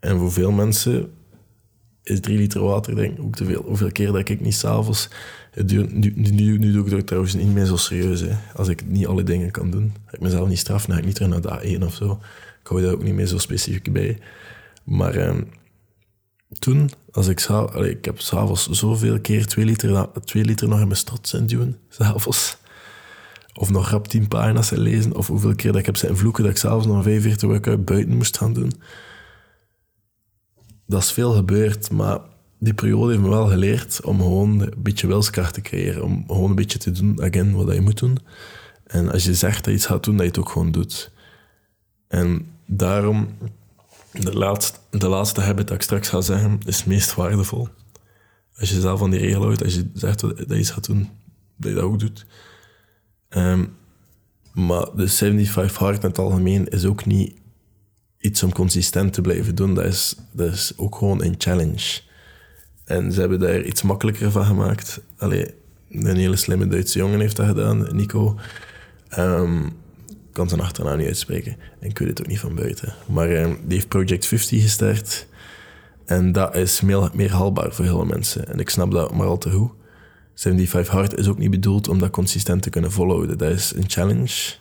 En 0.00 0.18
voor 0.18 0.32
veel 0.32 0.50
mensen 0.50 1.12
is 2.02 2.20
drie 2.20 2.38
liter 2.38 2.62
water 2.62 2.94
denk 2.94 3.20
ook 3.20 3.34
te 3.34 3.44
veel. 3.44 3.62
Hoeveel 3.62 3.92
keer 3.92 4.12
dat 4.12 4.28
ik 4.28 4.40
niet 4.40 4.54
s'avonds... 4.54 5.08
Nu, 5.64 5.86
nu, 6.14 6.58
nu, 6.58 6.72
doe 6.72 6.86
ik 6.86 6.92
het 6.92 7.06
trouwens 7.06 7.34
niet 7.34 7.54
meer 7.54 7.64
zo 7.64 7.76
serieus. 7.76 8.20
Hè. 8.20 8.36
Als 8.54 8.68
ik 8.68 8.86
niet 8.86 9.06
alle 9.06 9.22
dingen 9.22 9.50
kan 9.50 9.70
doen. 9.70 9.94
Ik 10.10 10.20
mezelf 10.20 10.48
niet 10.48 10.58
straffen, 10.58 10.88
dan 10.88 10.96
ga 10.96 11.02
ik 11.02 11.08
niet 11.08 11.16
terug 11.16 11.30
naar 11.30 11.60
de 11.60 11.78
A1 11.78 11.84
of 11.84 11.94
zo. 11.94 12.18
Ik 12.60 12.66
hou 12.66 12.82
daar 12.82 12.92
ook 12.92 13.02
niet 13.02 13.14
meer 13.14 13.26
zo 13.26 13.38
specifiek 13.38 13.92
bij. 13.92 14.18
Maar 14.84 15.14
eh, 15.14 15.34
toen, 16.58 16.90
als 17.12 17.28
ik 17.28 17.40
zou, 17.40 17.86
ik 17.88 18.04
heb 18.04 18.20
s'avonds 18.20 18.68
zoveel 18.68 19.20
keer 19.20 19.46
twee 19.46 19.64
liter, 19.64 20.08
twee 20.24 20.44
liter 20.44 20.68
nog 20.68 20.80
in 20.80 20.86
mijn 20.86 20.98
strot 20.98 21.28
zijn 21.28 21.46
duwen, 21.46 21.78
s'avonds. 21.88 22.56
Of 23.54 23.70
nog 23.70 23.90
rap 23.90 24.08
tien 24.08 24.28
pagina's 24.28 24.70
lezen, 24.70 25.14
of 25.14 25.26
hoeveel 25.26 25.54
keer 25.54 25.70
dat 25.70 25.80
ik 25.80 25.86
heb 25.86 25.96
zijn 25.96 26.16
vloeken 26.16 26.42
dat 26.42 26.52
ik 26.52 26.58
s'avonds 26.58 26.86
nog 26.86 27.02
vijf 27.02 27.24
uur 27.24 27.48
workout 27.48 27.84
buiten 27.84 28.16
moest 28.16 28.38
gaan 28.38 28.52
doen. 28.52 28.72
Dat 30.86 31.02
is 31.02 31.12
veel 31.12 31.32
gebeurd, 31.32 31.90
maar 31.90 32.18
die 32.58 32.74
periode 32.74 33.12
heeft 33.12 33.24
me 33.24 33.28
wel 33.28 33.46
geleerd 33.46 34.04
om 34.04 34.20
gewoon 34.20 34.60
een 34.60 34.72
beetje 34.76 35.06
wilskracht 35.06 35.54
te 35.54 35.60
creëren. 35.60 36.04
Om 36.04 36.24
gewoon 36.26 36.50
een 36.50 36.56
beetje 36.56 36.78
te 36.78 36.90
doen, 36.90 37.22
again, 37.22 37.54
wat 37.54 37.74
je 37.74 37.80
moet 37.80 37.98
doen. 37.98 38.18
En 38.86 39.12
als 39.12 39.24
je 39.24 39.34
zegt 39.34 39.56
dat 39.56 39.66
je 39.66 39.72
iets 39.72 39.86
gaat 39.86 40.04
doen, 40.04 40.16
dat 40.16 40.22
je 40.22 40.30
het 40.30 40.38
ook 40.38 40.48
gewoon 40.48 40.72
doet. 40.72 41.10
En 42.08 42.46
daarom 42.66 43.28
de 44.12 44.32
laatste, 44.32 44.78
de 44.90 45.08
laatste 45.08 45.40
habit 45.40 45.68
dat 45.68 45.76
ik 45.76 45.82
straks 45.82 46.08
ga 46.08 46.20
zeggen, 46.20 46.60
is 46.66 46.76
het 46.76 46.86
meest 46.86 47.14
waardevol. 47.14 47.68
Als 48.56 48.70
je 48.70 48.80
zelf 48.80 48.98
van 48.98 49.10
die 49.10 49.20
regel 49.20 49.42
houdt, 49.42 49.64
als 49.64 49.74
je 49.74 49.90
zegt 49.94 50.20
dat 50.20 50.44
je 50.48 50.58
iets 50.58 50.70
gaat 50.70 50.86
doen, 50.86 51.08
dat 51.56 51.70
je 51.70 51.76
dat 51.76 51.84
ook 51.84 51.98
doet. 51.98 52.26
Ehm, 53.28 53.64
maar 54.52 54.86
de 54.94 55.08
75 55.08 55.78
hard 55.78 56.02
in 56.02 56.08
het 56.08 56.18
algemeen 56.18 56.68
is 56.68 56.84
ook 56.84 57.04
niet 57.04 57.34
iets 58.18 58.42
om 58.42 58.52
consistent 58.52 59.12
te 59.12 59.20
blijven 59.20 59.54
doen. 59.54 59.74
Dat 59.74 59.84
is, 59.84 60.16
dat 60.32 60.52
is 60.52 60.72
ook 60.76 60.96
gewoon 60.96 61.22
een 61.22 61.34
challenge. 61.38 62.00
En 62.86 63.12
ze 63.12 63.20
hebben 63.20 63.40
daar 63.40 63.62
iets 63.62 63.82
makkelijker 63.82 64.30
van 64.30 64.44
gemaakt. 64.44 65.00
Allee, 65.18 65.54
een 65.90 66.16
hele 66.16 66.36
slimme 66.36 66.66
Duitse 66.66 66.98
jongen 66.98 67.20
heeft 67.20 67.36
dat 67.36 67.46
gedaan, 67.46 67.96
Nico. 67.96 68.38
Um, 69.18 69.72
kan 70.32 70.48
zijn 70.48 70.60
achternaam 70.60 70.98
niet 70.98 71.06
uitspreken. 71.06 71.56
En 71.80 71.88
ik 71.88 71.98
weet 71.98 72.08
het 72.08 72.20
ook 72.20 72.26
niet 72.26 72.40
van 72.40 72.54
buiten. 72.54 72.94
Maar 73.06 73.30
uh, 73.30 73.44
die 73.44 73.74
heeft 73.74 73.88
Project 73.88 74.26
50 74.26 74.62
gestart. 74.62 75.26
En 76.04 76.32
dat 76.32 76.56
is 76.56 76.80
meer, 76.80 77.10
meer 77.14 77.32
haalbaar 77.32 77.72
voor 77.72 77.84
heel 77.84 77.96
veel 77.96 78.04
mensen. 78.04 78.48
En 78.48 78.58
ik 78.58 78.68
snap 78.68 78.90
dat 78.90 79.14
maar 79.14 79.26
al 79.26 79.38
te 79.38 79.50
goed. 79.50 79.72
75 80.34 80.92
hard 80.92 81.18
is 81.18 81.28
ook 81.28 81.38
niet 81.38 81.50
bedoeld 81.50 81.88
om 81.88 81.98
dat 81.98 82.10
consistent 82.10 82.62
te 82.62 82.70
kunnen 82.70 82.92
volhouden. 82.92 83.38
Dat 83.38 83.50
is 83.50 83.72
een 83.74 83.84
challenge. 83.86 84.54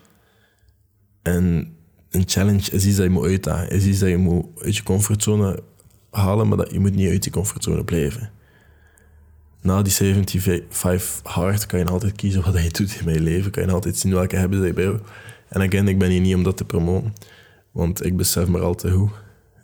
En 1.21 1.76
een 2.09 2.23
challenge 2.26 2.71
is 2.71 2.85
iets 2.85 2.95
dat 2.95 3.06
je 3.06 3.11
moet 3.11 3.26
uitdagen. 3.26 3.69
Is 3.69 3.85
iets 3.85 3.99
dat 3.99 4.09
je 4.09 4.18
moet 4.18 4.45
uit 4.61 4.76
je 4.76 4.83
comfortzone 4.83 5.64
halen, 6.16 6.48
maar 6.48 6.57
dat 6.57 6.72
je 6.72 6.80
moet 6.80 6.95
niet 6.95 7.10
uit 7.10 7.24
je 7.24 7.30
comfortzone 7.30 7.84
blijven. 7.84 8.30
Na 9.62 9.81
die 9.81 9.94
75 9.94 11.19
hard 11.24 11.66
kan 11.66 11.80
je 11.80 11.86
altijd 11.86 12.16
kiezen 12.16 12.44
wat 12.44 12.64
je 12.64 12.72
doet 12.72 13.02
in 13.06 13.14
je 13.14 13.19
leven. 13.19 13.52
Kan 13.52 13.66
je 13.66 13.72
altijd 13.72 13.98
zien 13.98 14.14
welke 14.14 14.36
hebben 14.36 14.66
je 14.66 14.74
bij 14.74 15.00
en 15.48 15.62
again, 15.62 15.88
ik 15.88 16.00
ben 16.00 16.10
hier 16.10 16.22
niet 16.22 16.36
om 16.36 16.44
dat 16.44 16.57
te 16.57 16.66
promoten, 16.66 17.14
want 17.72 18.06
ik 18.06 18.18
besef 18.18 18.48
maar 18.48 18.62
al 18.62 18.76
te 18.76 18.92
goed, 18.92 19.12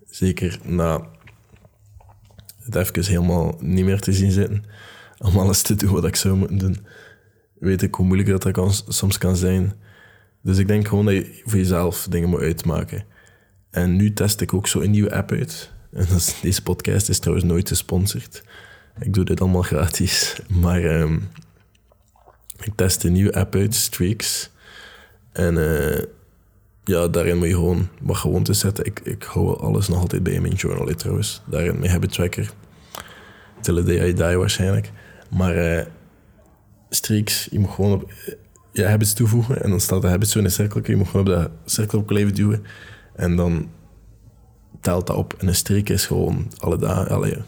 zeker 0.10 0.60
na 0.64 1.10
het 2.60 2.76
even 2.76 3.06
helemaal 3.06 3.58
niet 3.60 3.86
meer 3.86 4.00
te 4.00 4.14
zien 4.14 4.32
zitten, 4.32 4.64
om 5.18 5.38
alles 5.38 5.62
te 5.62 5.76
doen 5.76 5.92
wat 5.92 6.06
ik 6.06 6.16
zou 6.16 6.36
moeten 6.36 6.58
doen, 6.58 6.78
weet 7.60 7.82
ik 7.82 7.96
hoe 7.96 8.06
moeilijk 8.06 8.30
dat, 8.30 8.42
dat 8.42 8.52
kan, 8.52 8.72
soms 8.88 9.18
kan 9.18 9.36
zijn. 9.36 9.74
Dus 10.44 10.58
ik 10.58 10.68
denk 10.68 10.88
gewoon 10.88 11.06
dat 11.06 11.14
je 11.14 11.42
voor 11.44 11.58
jezelf 11.58 12.08
dingen 12.10 12.30
moet 12.30 12.40
uitmaken. 12.40 13.06
En 13.70 13.96
nu 13.96 14.14
test 14.14 14.42
ik 14.42 14.54
ook 14.54 14.68
zo 14.68 14.82
een 14.82 14.92
nieuwe 14.92 15.16
app 15.16 15.32
uit. 15.32 15.72
En 15.94 16.08
deze 16.42 16.64
podcast 16.64 17.10
is 17.10 17.20
trouwens 17.20 17.48
nooit 17.48 17.68
gesponsord. 17.68 18.44
Ik 19.00 19.14
doe 19.14 19.26
dit 19.26 19.42
allemaal 19.42 19.62
gratis. 19.62 20.40
Maar 20.50 20.84
um, 20.84 21.30
ik 22.60 22.74
test 22.76 23.04
een 23.04 23.12
nieuwe 23.12 23.34
app 23.34 23.56
uit, 23.56 23.76
Streaks. 23.76 24.50
En 25.32 25.56
uh, 25.56 26.00
ja, 26.84 27.08
daarin 27.08 27.38
moet 27.38 27.48
je 27.48 27.54
gewoon 27.54 27.90
wat 28.02 28.18
gewoontes 28.18 28.60
zetten. 28.60 28.86
Ik, 28.86 29.00
ik 29.00 29.24
hou 29.24 29.60
alles 29.60 29.88
nog 29.88 30.00
altijd 30.00 30.24
bij 30.24 30.34
in 30.34 30.42
mijn 30.42 30.54
journal 30.54 30.96
trouwens. 30.96 31.42
Daarin 31.46 31.80
mijn 31.80 31.92
habit 31.92 32.12
tracker. 32.12 32.52
Till 33.62 33.76
the 33.76 33.84
day 33.84 34.08
I 34.08 34.14
die 34.14 34.38
waarschijnlijk. 34.38 34.92
Maar 35.30 35.78
uh, 35.78 35.86
streaks, 36.90 37.48
je 37.52 37.60
moet 37.60 37.72
gewoon 37.72 37.92
op 37.92 38.14
je 38.72 38.86
habits 38.86 39.14
toevoegen. 39.14 39.64
En 39.64 39.70
dan 39.70 39.80
staat 39.80 40.02
de 40.02 40.08
habits 40.08 40.32
zo 40.32 40.40
in 40.40 40.46
een 40.46 40.52
cirkel. 40.52 40.82
Je 40.84 40.96
moet 40.96 41.08
gewoon 41.08 41.28
op 41.28 41.34
dat 41.34 41.52
cirkel 41.66 42.00
op 42.00 42.36
duwen. 42.36 42.66
En 43.16 43.36
dan 43.36 43.70
telt 44.82 45.08
dat 45.08 45.16
op. 45.16 45.36
En 45.38 45.48
een 45.48 45.56
streak 45.56 45.90
is 45.90 46.06
gewoon 46.06 46.52
alle 46.58 46.78
dagen. 46.78 47.46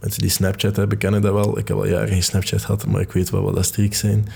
Mensen 0.00 0.22
die 0.22 0.30
Snapchat 0.30 0.76
hebben, 0.76 0.98
kennen 0.98 1.20
dat 1.20 1.32
wel. 1.32 1.58
Ik 1.58 1.68
heb 1.68 1.76
al 1.76 1.86
jaren 1.86 2.08
geen 2.08 2.22
Snapchat 2.22 2.60
gehad, 2.60 2.86
maar 2.86 3.00
ik 3.00 3.12
weet 3.12 3.30
wel 3.30 3.42
wat 3.42 3.54
dat 3.54 3.64
streaks 3.64 3.98
zijn. 3.98 4.28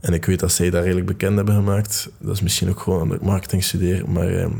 En 0.00 0.12
ik 0.12 0.24
weet 0.24 0.40
dat 0.40 0.52
zij 0.52 0.70
daar 0.70 0.82
redelijk 0.82 1.06
bekend 1.06 1.36
hebben 1.36 1.54
gemaakt. 1.54 2.10
Dat 2.18 2.34
is 2.34 2.40
misschien 2.40 2.68
ook 2.68 2.80
gewoon 2.80 3.00
aan 3.00 3.10
het 3.10 3.22
marketing 3.22 3.64
studeren. 3.64 4.12
Maar, 4.12 4.28
ehm, 4.28 4.52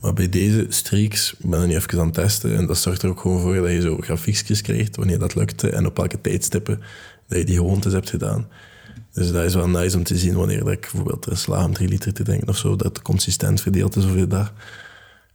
maar 0.00 0.12
bij 0.12 0.28
deze 0.28 0.66
streaks 0.68 1.34
ben 1.38 1.62
ik 1.62 1.68
nu 1.68 1.74
even 1.74 1.98
aan 1.98 2.04
het 2.04 2.14
testen. 2.14 2.56
En 2.56 2.66
dat 2.66 2.78
zorgt 2.78 3.02
er 3.02 3.08
ook 3.08 3.20
gewoon 3.20 3.40
voor 3.40 3.54
dat 3.54 3.70
je 3.70 3.80
zo 3.80 3.96
grafiekjes 4.00 4.62
krijgt 4.62 4.96
wanneer 4.96 5.18
dat 5.18 5.34
lukte. 5.34 5.70
En 5.70 5.86
op 5.86 5.96
welke 5.96 6.20
tijdstippen 6.20 6.80
dat 7.28 7.38
je 7.38 7.44
die 7.44 7.56
gewoontes 7.56 7.92
hebt 7.92 8.10
gedaan. 8.10 8.46
Dus 9.12 9.32
dat 9.32 9.44
is 9.44 9.54
wel 9.54 9.68
nice 9.68 9.96
om 9.96 10.02
te 10.02 10.18
zien 10.18 10.34
wanneer 10.34 10.58
dat 10.64 10.72
ik 10.72 10.80
bijvoorbeeld 10.80 11.26
er 11.26 11.36
sla 11.36 11.64
om 11.64 11.72
drie 11.72 11.88
liter 11.88 12.12
te 12.12 12.22
drinken 12.22 12.48
of 12.48 12.56
zo, 12.56 12.76
dat 12.76 12.86
het 12.86 13.02
consistent 13.02 13.60
verdeeld 13.60 13.96
is 13.96 14.04
over 14.04 14.16
de 14.16 14.26
dag. 14.26 14.52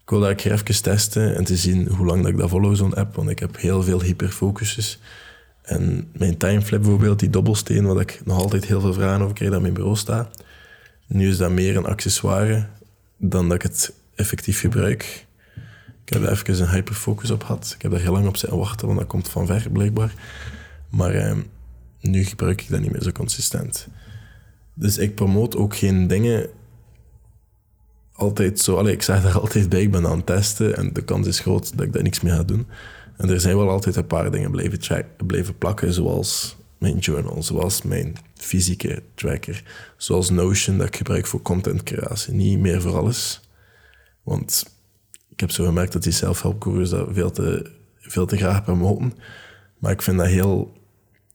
Ik 0.04 0.10
wil 0.10 0.20
dat 0.20 0.30
ik 0.30 0.44
even 0.44 0.82
testen 0.82 1.36
en 1.36 1.44
te 1.44 1.56
zien 1.56 1.88
hoe 1.88 2.06
lang 2.06 2.22
dat 2.22 2.32
ik 2.32 2.38
dat 2.38 2.50
volg, 2.50 2.78
zo'n 2.78 2.94
app. 2.94 3.16
Want 3.16 3.30
ik 3.30 3.40
heb 3.40 3.58
heel 3.58 3.84
veel 3.84 4.02
hyperfocuses. 4.02 5.00
En 5.62 6.10
mijn 6.18 6.38
timeflip 6.38 6.82
bijvoorbeeld, 6.82 7.20
die 7.20 7.30
dobbelsteen, 7.30 7.86
waar 7.86 8.02
ik 8.02 8.22
nog 8.26 8.38
altijd 8.38 8.66
heel 8.66 8.82
veel 8.82 8.94
vragen 8.94 9.22
over 9.22 9.36
krijg, 9.36 9.52
dat 9.52 9.62
mijn 9.62 9.74
bureau 9.74 9.96
staat. 9.96 10.44
Nu 11.08 11.30
is 11.30 11.38
dat 11.38 11.52
meer 11.52 11.78
een 11.78 11.86
accessoire 11.86 12.68
dan 13.18 13.48
dat 13.48 13.56
ik 13.56 13.62
het 13.62 13.94
effectief 14.16 14.60
gebruik. 14.60 15.26
Ik 16.06 16.14
heb 16.14 16.22
daar 16.22 16.32
even 16.32 16.62
een 16.62 16.70
hyperfocus 16.70 17.32
op 17.32 17.44
gehad. 17.44 17.72
Ik 17.76 17.82
heb 17.82 17.92
daar 17.92 18.00
heel 18.00 18.12
lang 18.12 18.28
op 18.28 18.38
zitten 18.38 18.58
wachten, 18.58 18.88
want 18.88 19.00
dat 19.00 19.08
komt 19.08 19.30
van 19.30 19.46
ver 19.46 19.70
blijkbaar. 19.72 20.14
Maar 20.90 21.14
eh, 21.14 21.38
nu 22.02 22.24
gebruik 22.24 22.62
ik 22.62 22.70
dat 22.70 22.80
niet 22.80 22.92
meer 22.92 23.04
zo 23.04 23.12
consistent. 23.12 23.88
Dus 24.74 24.98
ik 24.98 25.16
promoot 25.16 25.56
ook 25.56 25.76
geen 25.76 26.08
dingen 26.08 26.50
altijd 28.24 28.60
zo. 28.60 28.76
Allee, 28.76 28.94
ik 28.94 29.02
zeg 29.02 29.24
daar 29.24 29.40
altijd 29.40 29.70
bij, 29.70 29.82
ik 29.82 29.92
ben 29.92 30.08
aan 30.08 30.18
het 30.18 30.26
testen 30.26 30.78
en 30.78 30.94
de 30.94 31.04
kans 31.04 31.28
is 31.28 31.40
groot 31.40 31.78
dat 31.78 31.86
ik 31.86 31.94
daar 31.94 32.04
niks 32.04 32.22
mee 32.22 32.34
ga 32.34 32.44
doen. 32.44 32.68
En 33.18 33.30
er 33.30 33.40
zijn 33.40 33.58
wel 33.58 33.70
altijd 33.70 33.96
een 33.96 34.08
paar 34.08 34.32
dingen 34.32 34.52
blijven, 34.52 35.06
blijven 35.26 35.58
plakken, 35.58 35.94
zoals 35.94 36.56
mijn 36.78 36.98
journal, 36.98 37.44
zoals 37.44 37.82
mijn 37.82 38.16
fysieke 38.36 39.04
tracker, 39.16 39.64
zoals 39.98 40.30
Notion 40.30 40.78
dat 40.78 40.88
ik 40.88 40.96
gebruik 40.96 41.26
voor 41.26 41.42
contentcreatie. 41.42 42.34
Niet 42.34 42.60
meer 42.60 42.82
voor 42.82 42.98
alles, 42.98 43.50
want 44.24 44.66
ik 45.30 45.40
heb 45.40 45.52
zo 45.52 45.66
gemerkt 45.66 45.94
dat 45.94 46.04
die 46.04 46.12
zelfhelpcourses 46.12 46.90
dat 46.90 47.08
veel 47.12 47.32
te, 47.32 47.72
veel 48.00 48.26
te 48.26 48.38
graag 48.38 48.64
promoten. 48.64 49.14
Maar 49.80 49.92
ik 49.92 50.02
vind 50.02 50.18
dat 50.18 50.28
heel 50.28 50.74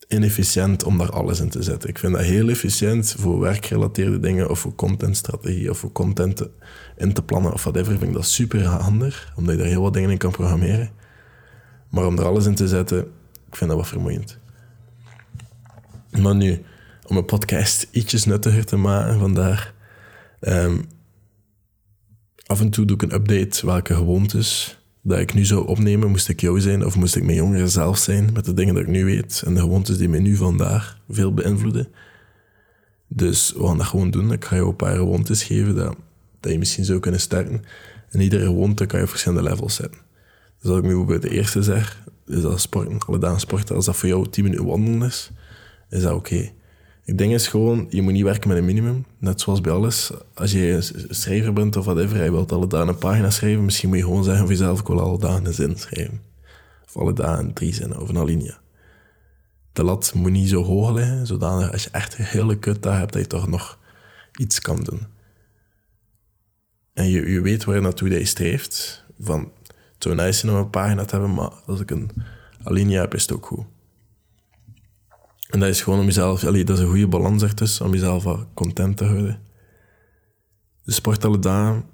inefficiënt 0.09 0.85
om 0.85 0.99
daar 0.99 1.11
alles 1.11 1.41
in 1.41 1.49
te 1.49 1.63
zetten. 1.63 1.89
Ik 1.89 1.99
vind 1.99 2.13
dat 2.13 2.23
heel 2.23 2.49
efficiënt 2.49 3.15
voor 3.19 3.41
werkgerelateerde 3.41 4.21
dingen 4.21 4.51
of 4.51 4.59
voor 4.59 4.75
contentstrategie 4.75 5.71
of 5.71 5.79
voor 5.79 5.93
content 5.93 6.49
in 6.97 7.13
te 7.13 7.23
plannen 7.23 7.53
of 7.53 7.63
whatever. 7.63 7.99
Vind 7.99 8.11
ik 8.11 8.13
dat 8.13 8.27
super 8.27 8.65
handig, 8.65 9.33
omdat 9.37 9.55
je 9.55 9.61
daar 9.61 9.71
heel 9.71 9.83
wat 9.83 9.93
dingen 9.93 10.11
in 10.11 10.19
kan 10.19 10.31
programmeren. 10.31 10.91
Maar 11.91 12.07
om 12.07 12.19
er 12.19 12.25
alles 12.25 12.47
in 12.47 12.55
te 12.55 12.69
zetten, 12.69 12.99
ik 13.47 13.57
vind 13.57 13.71
dat 13.71 13.79
wat 13.79 13.89
vermoeiend. 13.89 14.39
Maar 16.21 16.37
nu, 16.37 16.63
om 17.07 17.17
een 17.17 17.25
podcast 17.25 17.89
ietsjes 17.91 18.25
nuttiger 18.25 18.65
te 18.65 18.77
maken, 18.77 19.19
vandaar... 19.19 19.75
Um, 20.41 20.85
af 22.47 22.61
en 22.61 22.71
toe 22.71 22.85
doe 22.85 22.97
ik 22.97 23.03
een 23.03 23.15
update 23.15 23.67
welke 23.67 23.95
gewoontes 23.95 24.78
dat 25.09 25.19
ik 25.19 25.35
nu 25.35 25.45
zou 25.45 25.67
opnemen. 25.67 26.11
Moest 26.11 26.29
ik 26.29 26.41
jou 26.41 26.61
zijn 26.61 26.85
of 26.87 26.97
moest 26.97 27.17
ik 27.17 27.25
mijn 27.25 27.37
jongeren 27.37 27.69
zelf 27.69 27.99
zijn 27.99 28.31
met 28.33 28.45
de 28.45 28.55
dingen 28.55 28.75
dat 28.75 28.83
ik 28.83 28.89
nu 28.89 29.05
weet 29.05 29.43
en 29.47 29.55
de 29.55 29.61
gewoontes 29.61 29.99
die 29.99 30.09
mij 30.09 30.21
nu 30.21 30.37
vandaag 30.37 30.99
veel 31.09 31.35
beïnvloeden. 31.35 31.89
Dus 33.09 33.53
we 33.57 33.67
gaan 33.67 33.77
dat 33.77 33.87
gewoon 33.87 34.11
doen. 34.11 34.33
Ik 34.33 34.45
ga 34.45 34.57
je 34.57 34.63
een 34.63 34.77
paar 34.77 34.97
gewoontes 34.97 35.43
geven 35.43 35.75
dat, 35.75 35.97
dat 36.41 36.53
je 36.53 36.59
misschien 36.59 36.85
zou 36.85 37.01
kunnen 37.01 37.21
starten. 37.21 37.65
En 38.11 38.21
iedere 38.21 38.45
gewoonte 38.45 38.87
kan 38.87 38.99
je 38.99 39.05
op 39.05 39.11
verschillende 39.11 39.49
levels 39.51 39.75
zetten. 39.75 40.01
Dus 40.61 40.71
als 40.71 40.79
ik 40.79 40.85
nu 40.85 40.89
bijvoorbeeld 40.89 41.23
de 41.23 41.31
eerste 41.31 41.63
zeg, 41.63 42.05
is 42.27 42.43
dat 42.43 42.61
sporten, 42.61 42.99
alle 42.99 43.19
dagen 43.19 43.41
sporten. 43.41 43.77
Als 43.77 43.85
dat 43.85 43.97
voor 43.97 44.09
jou 44.09 44.29
10 44.29 44.45
minuten 44.45 44.67
wandelen 44.67 45.09
is, 45.09 45.31
is 45.91 46.03
dat 46.03 46.15
oké. 46.15 46.51
Ik 47.09 47.19
denk 47.19 47.33
is 47.33 47.49
gewoon, 47.49 47.87
je 47.91 48.03
moet 48.03 48.13
niet 48.13 48.23
werken 48.23 48.49
met 48.49 48.59
een 48.59 48.65
minimum. 48.65 49.05
Net 49.19 49.41
zoals 49.41 49.61
bij 49.61 49.73
alles. 49.73 50.11
Als 50.35 50.53
je 50.53 50.79
schrijver 51.09 51.53
bent 51.53 51.77
of 51.77 51.85
whatever, 51.85 52.25
je 52.25 52.31
wilt 52.31 52.53
alle 52.53 52.67
dagen 52.67 52.89
een 52.89 52.99
pagina 52.99 53.31
schrijven, 53.31 53.65
misschien 53.65 53.89
moet 53.89 53.99
je 53.99 54.05
gewoon 54.05 54.25
zeggen 54.25 54.43
voor 54.43 54.53
jezelf, 54.53 54.81
ik 54.81 54.87
wil 54.87 55.01
alle 55.01 55.19
dagen 55.19 55.47
een 55.47 55.55
zin 55.55 55.77
schrijven. 55.77 56.21
Of 56.87 56.97
alle 56.97 57.13
dagen 57.13 57.53
drie 57.53 57.75
zinnen 57.75 58.01
of 58.01 58.09
een 58.09 58.19
alinea. 58.19 58.59
De 59.73 59.85
lat 59.85 60.13
moet 60.15 60.31
niet 60.31 60.49
zo 60.49 60.63
hoog 60.63 60.93
liggen, 60.93 61.27
zodanig 61.27 61.73
als 61.73 61.85
je 61.85 61.91
echt 61.91 62.19
een 62.19 62.25
hele 62.25 62.59
kut 62.59 62.83
daar 62.83 62.99
hebt, 62.99 63.13
dat 63.13 63.23
je 63.23 63.29
toch 63.29 63.49
nog 63.49 63.79
iets 64.39 64.61
kan 64.61 64.81
doen. 64.81 65.07
En 66.93 67.09
je, 67.09 67.31
je 67.31 67.41
weet 67.41 67.65
waar 67.65 67.75
je 67.75 67.81
naartoe 67.81 68.09
je 68.09 68.25
streeft. 68.25 69.05
Van, 69.21 69.53
het 69.67 70.03
zou 70.03 70.15
nice 70.15 70.39
zijn 70.39 70.53
om 70.53 70.59
een 70.59 70.71
pagina 70.71 71.05
te 71.05 71.15
hebben, 71.15 71.35
maar 71.35 71.53
als 71.67 71.81
ik 71.81 71.91
een 71.91 72.11
alinea 72.63 73.01
heb, 73.01 73.15
is 73.15 73.23
het 73.23 73.33
ook 73.33 73.47
goed. 73.47 73.65
En 75.49 75.61
dat 75.61 75.69
is 75.69 75.83
gewoon 75.83 75.99
om 75.99 76.05
jezelf, 76.05 76.41
dat 76.41 76.55
is 76.55 76.79
een 76.79 76.89
goede 76.89 77.09
balans 77.09 77.43
ertussen, 77.43 77.87
om 77.87 77.93
jezelf 77.93 78.47
content 78.55 78.97
te 78.97 79.05
houden. 79.05 79.41
Dus 80.85 80.95
sport 80.95 81.25
alle 81.25 81.39
dagen 81.39 81.85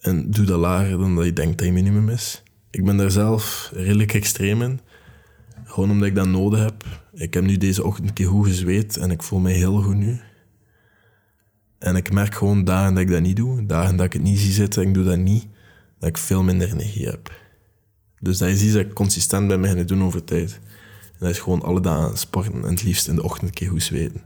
en 0.00 0.30
doe 0.30 0.44
dat 0.44 0.58
lager 0.58 0.98
dan 0.98 1.14
dat 1.14 1.24
je 1.24 1.32
denkt 1.32 1.58
dat 1.58 1.66
je 1.66 1.72
minimum 1.72 2.08
is. 2.08 2.42
Ik 2.70 2.84
ben 2.84 2.96
daar 2.96 3.10
zelf 3.10 3.70
redelijk 3.74 4.14
extreem 4.14 4.62
in. 4.62 4.80
Gewoon 5.64 5.90
omdat 5.90 6.08
ik 6.08 6.14
dat 6.14 6.26
nodig 6.26 6.60
heb. 6.60 6.84
Ik 7.12 7.34
heb 7.34 7.44
nu 7.44 7.56
deze 7.56 7.84
ochtend 7.84 8.08
een 8.08 8.14
keer 8.14 8.26
goed 8.26 8.46
gezweet 8.46 8.96
en 8.96 9.10
ik 9.10 9.22
voel 9.22 9.38
me 9.38 9.50
heel 9.50 9.82
goed 9.82 9.96
nu. 9.96 10.20
En 11.78 11.96
ik 11.96 12.12
merk 12.12 12.34
gewoon 12.34 12.64
dagen 12.64 12.94
dat 12.94 13.02
ik 13.02 13.10
dat 13.10 13.20
niet 13.20 13.36
doe, 13.36 13.66
dagen 13.66 13.96
dat 13.96 14.06
ik 14.06 14.12
het 14.12 14.22
niet 14.22 14.38
zie 14.38 14.52
zitten 14.52 14.82
en 14.82 14.88
ik 14.88 14.94
doe 14.94 15.04
dat 15.04 15.18
niet, 15.18 15.46
dat 15.98 16.08
ik 16.08 16.18
veel 16.18 16.42
minder 16.42 16.68
energie 16.68 17.06
heb. 17.06 17.32
Dus 18.20 18.38
dat 18.38 18.48
is 18.48 18.62
iets 18.62 18.72
dat 18.72 18.82
ik 18.82 18.94
consistent 18.94 19.48
ben 19.48 19.64
gaan 19.64 19.86
doen 19.86 20.02
over 20.02 20.24
tijd. 20.24 20.60
En 21.14 21.20
dat 21.20 21.30
is 21.30 21.38
gewoon 21.38 21.62
alle 21.62 21.80
dagen 21.80 22.18
sporten 22.18 22.64
en 22.64 22.70
het 22.70 22.82
liefst 22.82 23.08
in 23.08 23.14
de 23.14 23.22
ochtend 23.22 23.48
een 23.48 23.54
keer 23.54 23.68
goed 23.68 23.82
zweten. 23.82 24.22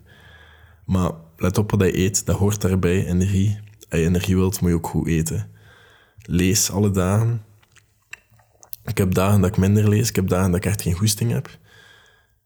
Maar 0.84 1.10
let 1.36 1.58
op 1.58 1.70
wat 1.70 1.80
je 1.80 1.98
eet, 1.98 2.26
dat 2.26 2.36
hoort 2.36 2.60
daarbij, 2.60 3.06
energie. 3.06 3.60
Als 3.90 4.00
je 4.00 4.06
energie 4.06 4.36
wilt, 4.36 4.60
moet 4.60 4.70
je 4.70 4.76
ook 4.76 4.86
goed 4.86 5.06
eten. 5.06 5.50
Lees 6.22 6.70
alle 6.70 6.90
dagen. 6.90 7.42
Ik 8.84 8.98
heb 8.98 9.14
dagen 9.14 9.40
dat 9.40 9.50
ik 9.50 9.56
minder 9.56 9.88
lees, 9.88 10.08
ik 10.08 10.16
heb 10.16 10.28
dagen 10.28 10.50
dat 10.50 10.64
ik 10.64 10.66
echt 10.66 10.82
geen 10.82 10.94
goesting 10.94 11.30
heb. 11.30 11.58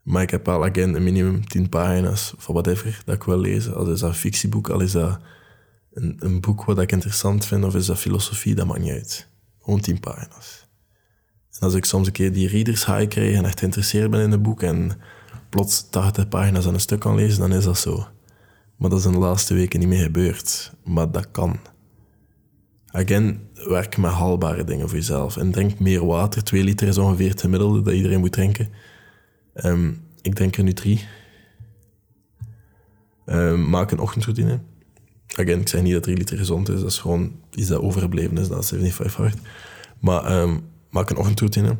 Maar 0.02 0.22
ik 0.22 0.30
heb 0.30 0.48
al 0.48 0.64
again 0.64 0.94
een 0.94 1.02
minimum 1.02 1.48
10 1.48 1.68
pagina's 1.68 2.34
of 2.36 2.46
whatever 2.46 3.02
dat 3.04 3.14
ik 3.14 3.22
wil 3.22 3.38
lezen. 3.38 3.74
Al 3.74 3.90
is 3.90 4.00
dat 4.00 4.08
een 4.08 4.16
fictieboek, 4.16 4.68
al 4.68 4.80
is 4.80 4.92
dat 4.92 5.18
een, 5.92 6.16
een 6.18 6.40
boek 6.40 6.64
wat 6.64 6.78
ik 6.78 6.92
interessant 6.92 7.46
vind, 7.46 7.64
of 7.64 7.74
is 7.74 7.86
dat 7.86 7.98
filosofie, 7.98 8.54
dat 8.54 8.66
maakt 8.66 8.80
niet 8.80 8.92
uit. 8.92 9.28
Gewoon 9.60 9.80
10 9.80 10.00
pagina's 10.00 10.61
als 11.62 11.74
ik 11.74 11.84
soms 11.84 12.06
een 12.06 12.12
keer 12.12 12.32
die 12.32 12.48
readers 12.48 12.86
high 12.86 13.08
krijg 13.08 13.36
en 13.36 13.44
echt 13.44 13.58
geïnteresseerd 13.58 14.10
ben 14.10 14.20
in 14.20 14.32
een 14.32 14.42
boek 14.42 14.62
en 14.62 14.90
plots 15.48 15.90
80 15.90 16.28
pagina's 16.28 16.66
aan 16.66 16.74
een 16.74 16.80
stuk 16.80 17.00
kan 17.00 17.14
lezen, 17.14 17.40
dan 17.40 17.52
is 17.52 17.64
dat 17.64 17.78
zo. 17.78 18.06
Maar 18.76 18.90
dat 18.90 18.98
is 18.98 19.04
in 19.04 19.12
de 19.12 19.18
laatste 19.18 19.54
weken 19.54 19.78
niet 19.78 19.88
meer 19.88 20.02
gebeurd. 20.02 20.72
Maar 20.84 21.10
dat 21.10 21.30
kan. 21.30 21.60
Again, 22.86 23.48
werk 23.54 23.96
met 23.96 24.10
haalbare 24.10 24.64
dingen 24.64 24.88
voor 24.88 24.98
jezelf. 24.98 25.36
En 25.36 25.50
drink 25.50 25.78
meer 25.78 26.06
water. 26.06 26.44
2 26.44 26.64
liter 26.64 26.88
is 26.88 26.98
ongeveer 26.98 27.30
het 27.30 27.40
gemiddelde 27.40 27.82
dat 27.82 27.94
iedereen 27.94 28.20
moet 28.20 28.32
drinken. 28.32 28.68
Um, 29.54 30.04
ik 30.22 30.34
drink 30.34 30.56
er 30.56 30.62
nu 30.62 30.72
3. 30.72 31.06
Um, 33.26 33.36
ehm, 33.36 33.70
maak 33.70 33.90
een 33.90 33.98
ochtendroutine. 33.98 34.60
Again, 35.36 35.60
ik 35.60 35.68
zeg 35.68 35.82
niet 35.82 35.92
dat 35.92 36.02
3 36.02 36.16
liter 36.16 36.36
gezond 36.36 36.68
is. 36.68 36.80
Dat 36.80 36.90
is 36.90 36.98
gewoon 36.98 37.32
iets 37.54 37.68
dat 37.68 37.80
overgebleven 37.80 38.38
is. 38.38 38.48
Dat 38.48 38.62
is 38.62 38.68
75 38.68 39.16
hard. 39.16 39.38
Maar 40.00 40.42
um, 40.42 40.64
maak 40.92 41.10
een 41.10 41.16
ochtendroutine. 41.16 41.76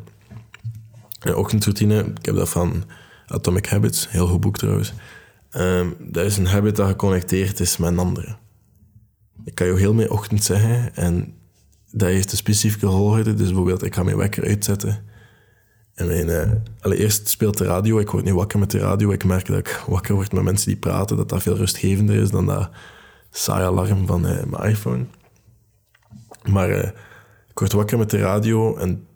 Een 1.19 1.35
ochtendroutine, 1.35 1.99
ik 1.99 2.25
heb 2.25 2.35
dat 2.35 2.49
van 2.49 2.83
Atomic 3.27 3.65
Habits, 3.65 4.09
heel 4.09 4.27
goed 4.27 4.41
boek 4.41 4.57
trouwens. 4.57 4.93
Um, 5.57 5.95
dat 5.99 6.25
is 6.25 6.37
een 6.37 6.47
habit 6.47 6.75
dat 6.75 6.87
geconnecteerd 6.87 7.59
is 7.59 7.77
met 7.77 7.89
een 7.89 7.99
andere. 7.99 8.35
Ik 9.43 9.55
kan 9.55 9.67
je 9.67 9.77
heel 9.77 9.93
mijn 9.93 10.09
ochtend 10.09 10.43
zeggen 10.43 10.95
en 10.95 11.33
dat 11.91 12.09
heeft 12.09 12.31
een 12.31 12.37
specifieke 12.37 12.85
volgorde. 12.85 13.33
Dus 13.33 13.47
bijvoorbeeld, 13.47 13.83
ik 13.83 13.95
ga 13.95 14.03
mijn 14.03 14.17
wekker 14.17 14.43
uitzetten. 14.43 15.03
En 15.93 16.07
mijn, 16.07 16.27
uh, 16.27 16.51
allereerst 16.79 17.27
speelt 17.27 17.57
de 17.57 17.63
radio. 17.63 17.99
Ik 17.99 18.09
word 18.09 18.23
niet 18.23 18.33
wakker 18.33 18.59
met 18.59 18.71
de 18.71 18.77
radio. 18.77 19.11
Ik 19.11 19.23
merk 19.23 19.45
dat 19.45 19.57
ik 19.57 19.83
wakker 19.87 20.15
word 20.15 20.31
met 20.31 20.43
mensen 20.43 20.67
die 20.67 20.77
praten. 20.77 21.17
Dat 21.17 21.29
dat 21.29 21.41
veel 21.41 21.55
rustgevender 21.55 22.15
is 22.15 22.29
dan 22.29 22.45
dat 22.45 22.69
saai 23.31 23.63
alarm 23.63 24.07
van 24.07 24.27
uh, 24.27 24.43
mijn 24.43 24.69
iPhone. 24.69 25.05
Maar 26.43 26.69
uh, 26.69 26.89
ik 27.53 27.59
word 27.59 27.71
wakker 27.71 27.97
met 27.97 28.09
de 28.09 28.17
radio 28.17 28.77
en 28.77 29.07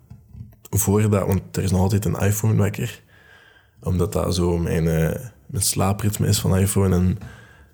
voordat, 0.69 1.27
want 1.27 1.57
er 1.57 1.63
is 1.63 1.71
nog 1.71 1.81
altijd 1.81 2.05
een 2.05 2.19
iPhone-wekker, 2.19 3.01
omdat 3.79 4.13
dat 4.13 4.35
zo 4.35 4.57
mijn, 4.57 4.83
uh, 4.83 4.91
mijn 5.45 5.63
slaapritme 5.63 6.27
is 6.27 6.39
van 6.39 6.57
iPhone 6.57 6.95
en 6.95 7.17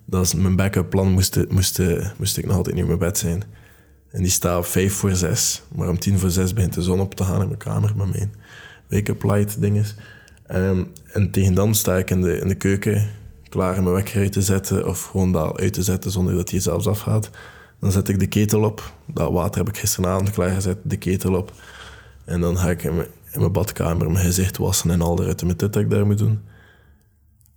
dat 0.06 0.26
is 0.26 0.34
mijn 0.34 0.56
backup 0.56 0.90
plan, 0.90 1.12
moest, 1.12 1.50
moest, 1.50 1.80
moest 2.18 2.38
ik 2.38 2.46
nog 2.46 2.56
altijd 2.56 2.76
niet 2.76 2.84
in 2.84 2.90
mijn 2.90 3.00
bed 3.00 3.18
zijn. 3.18 3.44
En 4.12 4.22
die 4.22 4.32
staat 4.32 4.58
op 4.58 4.66
vijf 4.66 4.94
voor 4.94 5.16
zes, 5.16 5.64
maar 5.76 5.90
om 5.90 6.00
tien 6.00 6.20
voor 6.20 6.30
zes 6.30 6.54
begint 6.54 6.74
de 6.74 6.82
zon 6.82 7.00
op 7.00 7.16
te 7.16 7.24
gaan 7.24 7.42
in 7.42 7.48
mijn 7.48 7.60
kamer 7.60 7.94
met 7.96 8.12
mijn 8.12 8.34
wake-up 8.90 9.24
light 9.24 9.62
dinges. 9.62 9.96
Um, 10.52 10.92
en 11.12 11.32
tegen 11.32 11.54
dan 11.54 11.76
sta 11.76 11.98
ik 11.98 12.10
in 12.10 12.22
de, 12.22 12.40
in 12.40 12.48
de 12.48 12.56
keuken 12.56 13.10
klaar 13.50 13.78
om 13.78 13.84
mijn 13.84 13.96
wekker 13.96 14.22
uit 14.22 14.32
te 14.32 14.42
zetten 14.42 14.88
of 14.88 15.04
gewoon 15.04 15.32
dat 15.32 15.60
uit 15.60 15.74
te 15.74 15.84
zetten 15.84 16.12
zonder 16.12 16.36
dat 16.36 16.50
hij 16.50 16.60
zelfs 16.60 16.88
afgaat. 16.88 17.30
Dan 17.84 17.92
zet 17.92 18.10
ik 18.10 18.20
de 18.20 18.28
ketel 18.28 18.64
op. 18.64 18.94
Dat 19.06 19.32
water 19.32 19.60
heb 19.60 19.74
ik 19.74 19.80
gisteravond 19.80 20.32
klaargezet, 20.32 20.78
de 20.84 20.98
ketel 20.98 21.36
op. 21.36 21.54
En 22.26 22.42
dan 22.42 22.58
ga 22.58 22.70
ik 22.70 22.84
in 22.84 22.96
mijn, 23.36 23.52
badkamer 23.52 24.12
mijn 24.12 24.26
gezicht 24.26 24.58
wassen 24.58 24.92
en 24.92 25.02
al 25.02 25.16
de 25.16 25.24
ruiten 25.24 25.48
met 25.48 25.60
dit 25.60 25.74
dat 25.74 25.82
ik 25.82 25.90
daar 25.90 26.06
moet 26.06 26.18
doen. 26.18 26.42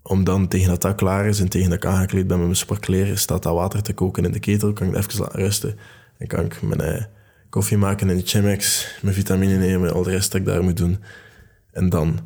Om 0.03 0.25
dan 0.25 0.49
tegen 0.49 0.69
dat 0.69 0.83
dat 0.83 0.95
klaar 0.95 1.27
is 1.27 1.41
en 1.41 1.49
tegen 1.49 1.71
dat 1.71 1.79
ik 1.79 1.87
aangekleed 1.87 2.27
ben 2.27 2.37
met 2.37 2.47
mijn 2.47 2.59
sportkleren, 2.59 3.19
staat 3.19 3.43
dat 3.43 3.55
water 3.55 3.83
te 3.83 3.93
koken 3.93 4.25
in 4.25 4.33
de 4.33 4.39
ketel. 4.39 4.73
Kan 4.73 4.87
ik 4.87 4.97
even 4.97 5.21
laten 5.21 5.39
rusten. 5.39 5.79
En 6.19 6.27
kan 6.27 6.45
ik 6.45 6.63
mijn 6.63 6.81
eh, 6.81 7.05
koffie 7.49 7.79
maken 7.79 8.11
in 8.11 8.17
de 8.17 8.27
Chemex, 8.27 8.89
mijn 9.03 9.15
vitamine 9.15 9.57
nemen, 9.57 9.93
al 9.93 10.03
de 10.03 10.11
rest 10.11 10.33
dat 10.33 10.41
ik 10.41 10.47
daar 10.47 10.63
moet 10.63 10.77
doen. 10.77 10.99
En 11.73 11.89
dan 11.89 12.19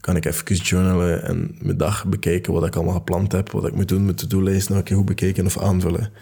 kan 0.00 0.16
ik 0.16 0.24
even 0.24 0.56
journalen 0.56 1.22
en 1.22 1.56
mijn 1.58 1.76
dag 1.76 2.06
bekijken, 2.06 2.52
wat 2.52 2.66
ik 2.66 2.76
allemaal 2.76 2.94
gepland 2.94 3.32
heb, 3.32 3.50
wat 3.50 3.66
ik 3.66 3.74
moet 3.74 3.88
doen, 3.88 4.04
mijn 4.04 4.16
to-do-lijst 4.16 4.68
nog 4.68 4.78
een 4.78 4.84
keer 4.84 4.96
goed 4.96 5.04
bekijken 5.04 5.46
of 5.46 5.58
aanvullen. 5.58 6.12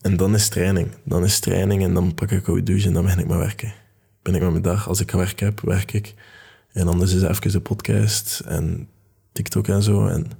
En 0.00 0.16
dan 0.16 0.34
is 0.34 0.48
training. 0.48 0.88
Dan 1.04 1.24
is 1.24 1.40
training 1.40 1.82
en 1.82 1.94
dan 1.94 2.14
pak 2.14 2.30
ik 2.30 2.46
een 2.46 2.64
douche 2.64 2.86
en 2.86 2.92
dan 2.92 3.04
begin 3.04 3.18
ik 3.18 3.26
met 3.26 3.38
werken. 3.38 3.72
Ben 4.22 4.34
ik 4.34 4.40
met 4.40 4.50
mijn 4.50 4.62
dag. 4.62 4.88
Als 4.88 5.00
ik 5.00 5.10
werk 5.10 5.40
heb, 5.40 5.60
werk 5.60 5.92
ik. 5.92 6.14
En 6.72 6.88
anders 6.88 7.12
is 7.12 7.22
even 7.22 7.50
de 7.50 7.60
podcast 7.60 8.40
en 8.40 8.88
TikTok 9.32 9.68
en 9.68 9.82
zo. 9.82 10.06
En 10.06 10.30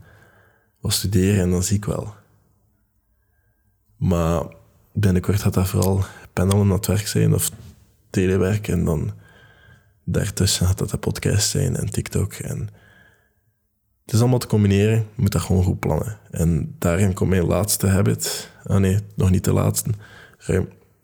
wat 0.80 0.92
studeren 0.92 1.40
en 1.40 1.50
dan 1.50 1.62
zie 1.62 1.76
ik 1.76 1.84
wel. 1.84 2.14
Maar 3.96 4.42
binnenkort 4.92 5.40
gaat 5.40 5.54
dat 5.54 5.68
vooral 5.68 6.04
pendelen 6.32 6.66
naar 6.66 6.76
het 6.76 6.86
werk 6.86 7.06
zijn 7.06 7.34
of 7.34 7.50
telewerk. 8.10 8.68
En 8.68 8.84
dan 8.84 9.12
daartussen 10.04 10.66
gaat 10.66 10.78
dat 10.78 10.90
de 10.90 10.98
podcast 10.98 11.48
zijn 11.48 11.76
en 11.76 11.90
TikTok. 11.90 12.32
En 12.32 12.68
het 14.08 14.16
is 14.16 14.22
allemaal 14.22 14.38
te 14.38 14.46
combineren. 14.46 14.96
Je 14.96 15.04
moet 15.14 15.32
dat 15.32 15.42
gewoon 15.42 15.64
goed 15.64 15.78
plannen. 15.78 16.18
En 16.30 16.74
daarin 16.78 17.14
komt 17.14 17.30
mijn 17.30 17.46
laatste 17.46 17.86
habit. 17.86 18.50
Ah 18.64 18.80
nee, 18.80 18.98
nog 19.14 19.30
niet 19.30 19.44
de 19.44 19.52
laatste. 19.52 19.90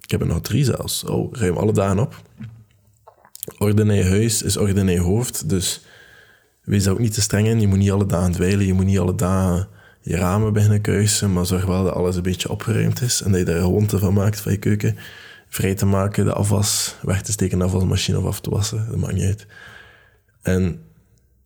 Ik 0.01 0.11
heb 0.11 0.21
er 0.21 0.27
nog 0.27 0.41
drie 0.41 0.65
zelfs. 0.65 1.05
Oh, 1.05 1.33
ruim 1.33 1.57
alle 1.57 1.73
dagen 1.73 1.99
op. 1.99 2.23
Orde 3.59 4.05
huis 4.05 4.43
is 4.43 4.57
orde 4.57 4.99
hoofd. 4.99 5.49
Dus 5.49 5.85
wees 6.63 6.85
daar 6.85 6.93
ook 6.93 6.99
niet 6.99 7.15
te 7.15 7.21
streng 7.21 7.47
in. 7.47 7.61
Je 7.61 7.67
moet 7.67 7.79
niet 7.79 7.91
alle 7.91 8.07
dagen 8.07 8.33
dweilen. 8.33 8.67
Je 8.67 8.73
moet 8.73 8.85
niet 8.85 8.99
alle 8.99 9.15
dagen 9.15 9.69
je 10.01 10.17
ramen 10.17 10.53
beginnen 10.53 10.81
kuisen. 10.81 11.33
Maar 11.33 11.47
zorg 11.47 11.65
wel 11.65 11.85
dat 11.85 11.95
alles 11.95 12.17
een 12.17 12.23
beetje 12.23 12.51
opgeruimd 12.51 13.01
is. 13.01 13.23
En 13.23 13.31
dat 13.31 13.41
je 13.41 13.47
daar 13.47 13.61
gewoonte 13.61 13.99
van 13.99 14.15
maakt 14.15 14.41
van 14.41 14.53
je 14.53 14.59
keuken. 14.59 14.97
Vrij 15.49 15.75
te 15.75 15.87
maken, 15.87 16.25
de 16.25 16.33
afwas 16.33 16.97
weg 17.03 17.23
te 17.23 17.33
steken 17.33 17.59
de 17.59 17.65
afwasmachine 17.65 18.19
of 18.19 18.25
af 18.25 18.41
te 18.41 18.51
wassen. 18.51 18.87
Dat 18.91 18.97
maakt 18.97 19.15
niet 19.15 19.25
uit. 19.25 19.47
En 20.43 20.81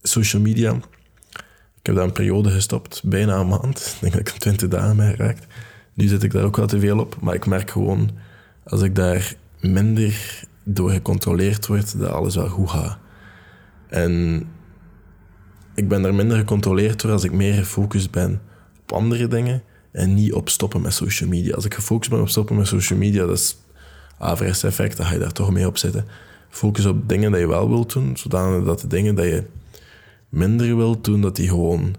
social 0.02 0.42
media. 0.42 0.80
Ik 1.88 1.94
heb 1.94 2.02
daar 2.02 2.12
een 2.12 2.24
periode 2.24 2.50
gestopt. 2.50 3.02
Bijna 3.04 3.36
een 3.36 3.48
maand. 3.48 3.78
Ik 3.94 4.00
denk 4.00 4.12
dat 4.12 4.34
ik 4.34 4.40
20 4.40 4.68
dagen 4.68 4.96
ben 4.96 5.10
geraakt. 5.10 5.46
Nu 5.94 6.06
zit 6.06 6.22
ik 6.22 6.32
daar 6.32 6.44
ook 6.44 6.56
wel 6.56 6.66
te 6.66 6.80
veel 6.80 6.98
op. 6.98 7.16
Maar 7.20 7.34
ik 7.34 7.46
merk 7.46 7.70
gewoon, 7.70 8.10
als 8.64 8.82
ik 8.82 8.94
daar 8.94 9.34
minder 9.60 10.44
door 10.62 10.90
gecontroleerd 10.90 11.66
wordt, 11.66 11.98
dat 11.98 12.10
alles 12.10 12.34
wel 12.34 12.48
goed 12.48 12.70
gaat. 12.70 12.98
En 13.86 14.44
ik 15.74 15.88
ben 15.88 16.02
daar 16.02 16.14
minder 16.14 16.36
gecontroleerd 16.36 17.00
door 17.00 17.12
als 17.12 17.24
ik 17.24 17.32
meer 17.32 17.54
gefocust 17.54 18.10
ben 18.10 18.40
op 18.82 18.92
andere 18.92 19.28
dingen 19.28 19.62
en 19.92 20.14
niet 20.14 20.32
op 20.32 20.48
stoppen 20.48 20.80
met 20.80 20.92
social 20.92 21.28
media. 21.28 21.54
Als 21.54 21.64
ik 21.64 21.74
gefocust 21.74 22.10
ben 22.10 22.20
op 22.20 22.28
stoppen 22.28 22.56
met 22.56 22.66
social 22.66 22.98
media, 22.98 23.26
dat 23.26 23.36
is 23.36 23.56
averechts 24.18 24.62
effect, 24.62 24.96
dan 24.96 25.06
ga 25.06 25.12
je 25.12 25.18
daar 25.18 25.32
toch 25.32 25.50
mee 25.50 25.66
op 25.66 25.78
zitten. 25.78 26.04
Focus 26.48 26.86
op 26.86 27.08
dingen 27.08 27.32
die 27.32 27.40
je 27.40 27.48
wel 27.48 27.68
wilt 27.68 27.92
doen, 27.92 28.16
zodanig 28.16 28.64
dat 28.64 28.80
de 28.80 28.86
dingen 28.86 29.14
die 29.14 29.26
je 29.26 29.44
minder 30.28 30.76
wilt 30.76 31.04
doen, 31.04 31.20
dat 31.20 31.36
die 31.36 31.48
gewoon 31.48 31.94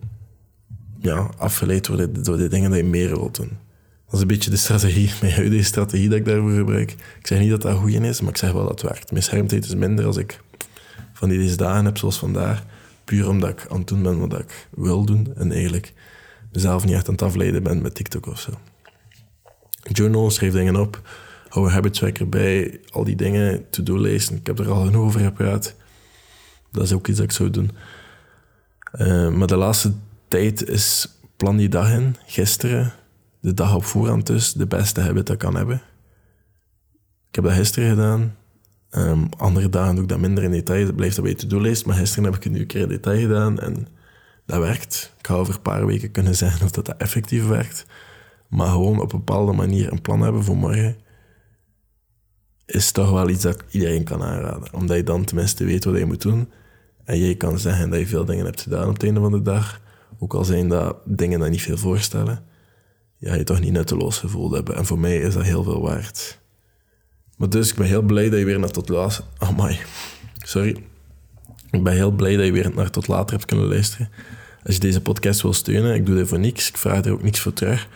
ja, 0.99 1.29
afgeleid 1.37 1.87
worden 1.87 2.23
door 2.23 2.37
de 2.37 2.47
dingen 2.47 2.71
die 2.71 2.83
je 2.83 2.89
meer 2.89 3.09
wilt 3.09 3.35
doen. 3.35 3.57
Dat 4.05 4.13
is 4.13 4.21
een 4.21 4.27
beetje 4.27 4.49
de 4.49 4.57
strategie, 4.57 5.11
mijn 5.21 5.33
huidige 5.33 5.63
strategie 5.63 6.09
dat 6.09 6.17
ik 6.17 6.25
daarvoor 6.25 6.51
gebruik. 6.51 6.91
Ik 6.91 7.27
zeg 7.27 7.39
niet 7.39 7.49
dat 7.49 7.61
dat 7.61 7.77
goed 7.77 7.93
is, 7.93 8.21
maar 8.21 8.29
ik 8.29 8.37
zeg 8.37 8.51
wel 8.51 8.61
dat 8.61 8.71
het 8.71 8.81
werkt. 8.81 9.11
Mijn 9.11 9.23
schermtijd 9.23 9.65
is 9.65 9.75
minder 9.75 10.05
als 10.05 10.17
ik 10.17 10.41
van 11.13 11.29
die 11.29 11.37
deze 11.37 11.55
dagen 11.57 11.85
heb, 11.85 11.97
zoals 11.97 12.17
vandaag. 12.17 12.63
Puur 13.03 13.29
omdat 13.29 13.49
ik 13.49 13.65
aan 13.69 13.77
het 13.77 13.87
doen 13.87 14.03
ben 14.03 14.19
wat 14.19 14.39
ik 14.39 14.67
wil 14.69 15.05
doen. 15.05 15.33
En 15.35 15.51
eigenlijk 15.51 15.93
mezelf 16.51 16.85
niet 16.85 16.93
echt 16.93 17.07
aan 17.07 17.13
het 17.13 17.21
afleiden 17.21 17.63
ben 17.63 17.81
met 17.81 17.95
TikTok 17.95 18.25
of 18.25 18.39
zo. 18.39 18.51
Journal, 19.91 20.31
schrijf 20.31 20.53
dingen 20.53 20.75
op. 20.75 21.01
Hou 21.47 21.65
een 21.65 21.71
habit 21.71 21.93
tracker 21.93 22.29
bij. 22.29 22.79
Al 22.89 23.03
die 23.03 23.15
dingen, 23.15 23.69
to-do 23.69 23.97
lezen. 23.97 24.35
Ik 24.35 24.47
heb 24.47 24.59
er 24.59 24.71
al 24.71 24.85
genoeg 24.85 25.03
over 25.03 25.19
gepraat. 25.19 25.75
Dat 26.71 26.83
is 26.83 26.93
ook 26.93 27.07
iets 27.07 27.17
dat 27.17 27.25
ik 27.25 27.31
zou 27.31 27.49
doen. 27.49 27.71
Uh, 28.95 29.29
maar 29.29 29.47
de 29.47 29.55
laatste 29.55 29.93
tijd 30.27 30.67
is 30.67 31.07
plan 31.35 31.57
die 31.57 31.69
dag 31.69 31.91
in. 31.91 32.15
Gisteren 32.25 32.93
de 33.39 33.53
dag 33.53 33.75
op 33.75 33.83
voorhand 33.83 34.27
dus 34.27 34.53
de 34.53 34.67
beste 34.67 35.01
habit 35.01 35.27
dat 35.27 35.37
kan 35.37 35.55
hebben. 35.55 35.81
Ik 37.29 37.35
heb 37.35 37.43
dat 37.43 37.53
gisteren 37.53 37.89
gedaan. 37.89 38.35
Um, 38.91 39.29
andere 39.37 39.69
dagen 39.69 39.93
doe 39.93 40.03
ik 40.03 40.09
dat 40.09 40.19
minder 40.19 40.43
in 40.43 40.51
detail. 40.51 40.85
Dat 40.85 40.95
blijft 40.95 41.15
dat 41.15 41.23
bij 41.23 41.33
de 41.33 41.39
to-do-lijst. 41.39 41.85
Maar 41.85 41.95
gisteren 41.95 42.23
heb 42.23 42.35
ik 42.35 42.43
het 42.43 42.53
nu 42.53 42.59
een 42.59 42.67
keer 42.67 42.81
in 42.81 42.87
detail 42.87 43.19
gedaan. 43.19 43.59
En 43.59 43.87
dat 44.45 44.59
werkt. 44.59 45.13
Ik 45.17 45.27
ga 45.27 45.33
over 45.33 45.53
een 45.53 45.61
paar 45.61 45.85
weken 45.85 46.11
kunnen 46.11 46.35
zeggen 46.35 46.65
of 46.65 46.71
dat, 46.71 46.85
dat 46.85 46.97
effectief 46.97 47.47
werkt. 47.47 47.85
Maar 48.47 48.67
gewoon 48.67 49.01
op 49.01 49.13
een 49.13 49.19
bepaalde 49.19 49.51
manier 49.51 49.91
een 49.91 50.01
plan 50.01 50.21
hebben 50.21 50.43
voor 50.43 50.57
morgen... 50.57 50.97
is 52.65 52.91
toch 52.91 53.11
wel 53.11 53.29
iets 53.29 53.43
dat 53.43 53.63
iedereen 53.69 54.03
kan 54.03 54.23
aanraden. 54.23 54.73
Omdat 54.73 54.97
je 54.97 55.03
dan 55.03 55.25
tenminste 55.25 55.63
weet 55.63 55.83
wat 55.83 55.97
je 55.97 56.05
moet 56.05 56.21
doen. 56.21 56.49
En 57.09 57.17
je 57.17 57.35
kan 57.35 57.59
zeggen 57.59 57.89
dat 57.89 57.99
je 57.99 58.07
veel 58.07 58.25
dingen 58.25 58.45
hebt 58.45 58.61
gedaan 58.61 58.87
op 58.87 58.93
het 58.93 59.03
einde 59.03 59.19
van 59.19 59.31
de 59.31 59.41
dag. 59.41 59.81
Ook 60.19 60.33
al 60.33 60.43
zijn 60.43 60.67
dat 60.67 60.97
dingen 61.05 61.39
die 61.39 61.49
niet 61.49 61.61
veel 61.61 61.77
voorstellen 61.77 62.43
ja, 63.17 63.35
je 63.35 63.43
toch 63.43 63.59
niet 63.59 63.71
nutteloos 63.71 64.17
gevoeld 64.17 64.53
hebben. 64.53 64.75
En 64.75 64.85
voor 64.85 64.99
mij 64.99 65.17
is 65.17 65.33
dat 65.33 65.43
heel 65.43 65.63
veel 65.63 65.81
waard. 65.81 66.39
Maar 67.37 67.49
dus, 67.49 67.69
ik 67.69 67.75
ben 67.75 67.87
heel 67.87 68.01
blij 68.01 68.29
dat 68.29 68.39
je 68.39 68.45
weer 68.45 68.59
naar 68.59 68.71
tot 68.71 68.89
later... 68.89 69.23
Oh 69.39 69.69
sorry. 70.37 70.83
Ik 71.71 71.83
ben 71.83 71.93
heel 71.93 72.11
blij 72.11 72.35
dat 72.35 72.45
je 72.45 72.51
weer 72.51 72.71
naar 72.75 72.89
tot 72.89 73.07
later 73.07 73.35
hebt 73.35 73.45
kunnen 73.45 73.67
luisteren. 73.67 74.09
Als 74.63 74.75
je 74.75 74.81
deze 74.81 75.01
podcast 75.01 75.41
wil 75.41 75.53
steunen, 75.53 75.95
ik 75.95 76.05
doe 76.05 76.15
dit 76.15 76.27
voor 76.27 76.39
niks. 76.39 76.69
Ik 76.69 76.77
vraag 76.77 77.05
er 77.05 77.11
ook 77.11 77.23
niks 77.23 77.39
voor 77.39 77.53
terug. 77.53 77.87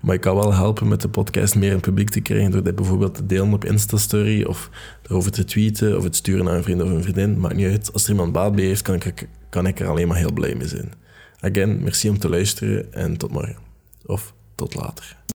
Maar 0.00 0.14
ik 0.14 0.20
kan 0.20 0.34
wel 0.34 0.54
helpen 0.54 0.88
met 0.88 1.00
de 1.00 1.08
podcast 1.08 1.54
meer 1.54 1.72
in 1.72 1.80
publiek 1.80 2.10
te 2.10 2.20
krijgen 2.20 2.50
door 2.50 2.62
dit 2.62 2.74
bijvoorbeeld 2.74 3.14
te 3.14 3.26
delen 3.26 3.52
op 3.52 3.64
Insta-story 3.64 4.44
of 4.44 4.70
erover 5.02 5.30
te 5.32 5.44
tweeten 5.44 5.96
of 5.96 6.02
het 6.02 6.16
sturen 6.16 6.44
naar 6.44 6.56
een 6.56 6.62
vriend 6.62 6.82
of 6.82 6.90
een 6.90 7.02
vriendin. 7.02 7.40
Maakt 7.40 7.54
niet 7.54 7.66
uit. 7.66 7.92
Als 7.92 8.04
er 8.04 8.10
iemand 8.10 8.32
baat 8.32 8.54
bij 8.54 8.64
heeft, 8.64 8.82
kan 8.82 8.94
ik, 8.94 9.28
kan 9.48 9.66
ik 9.66 9.80
er 9.80 9.88
alleen 9.88 10.08
maar 10.08 10.16
heel 10.16 10.32
blij 10.32 10.54
mee 10.54 10.68
zijn. 10.68 10.92
Again, 11.40 11.82
merci 11.82 12.08
om 12.08 12.18
te 12.18 12.28
luisteren 12.28 12.92
en 12.92 13.16
tot 13.16 13.30
morgen. 13.30 13.56
Of 14.06 14.34
tot 14.54 14.74
later. 14.74 15.18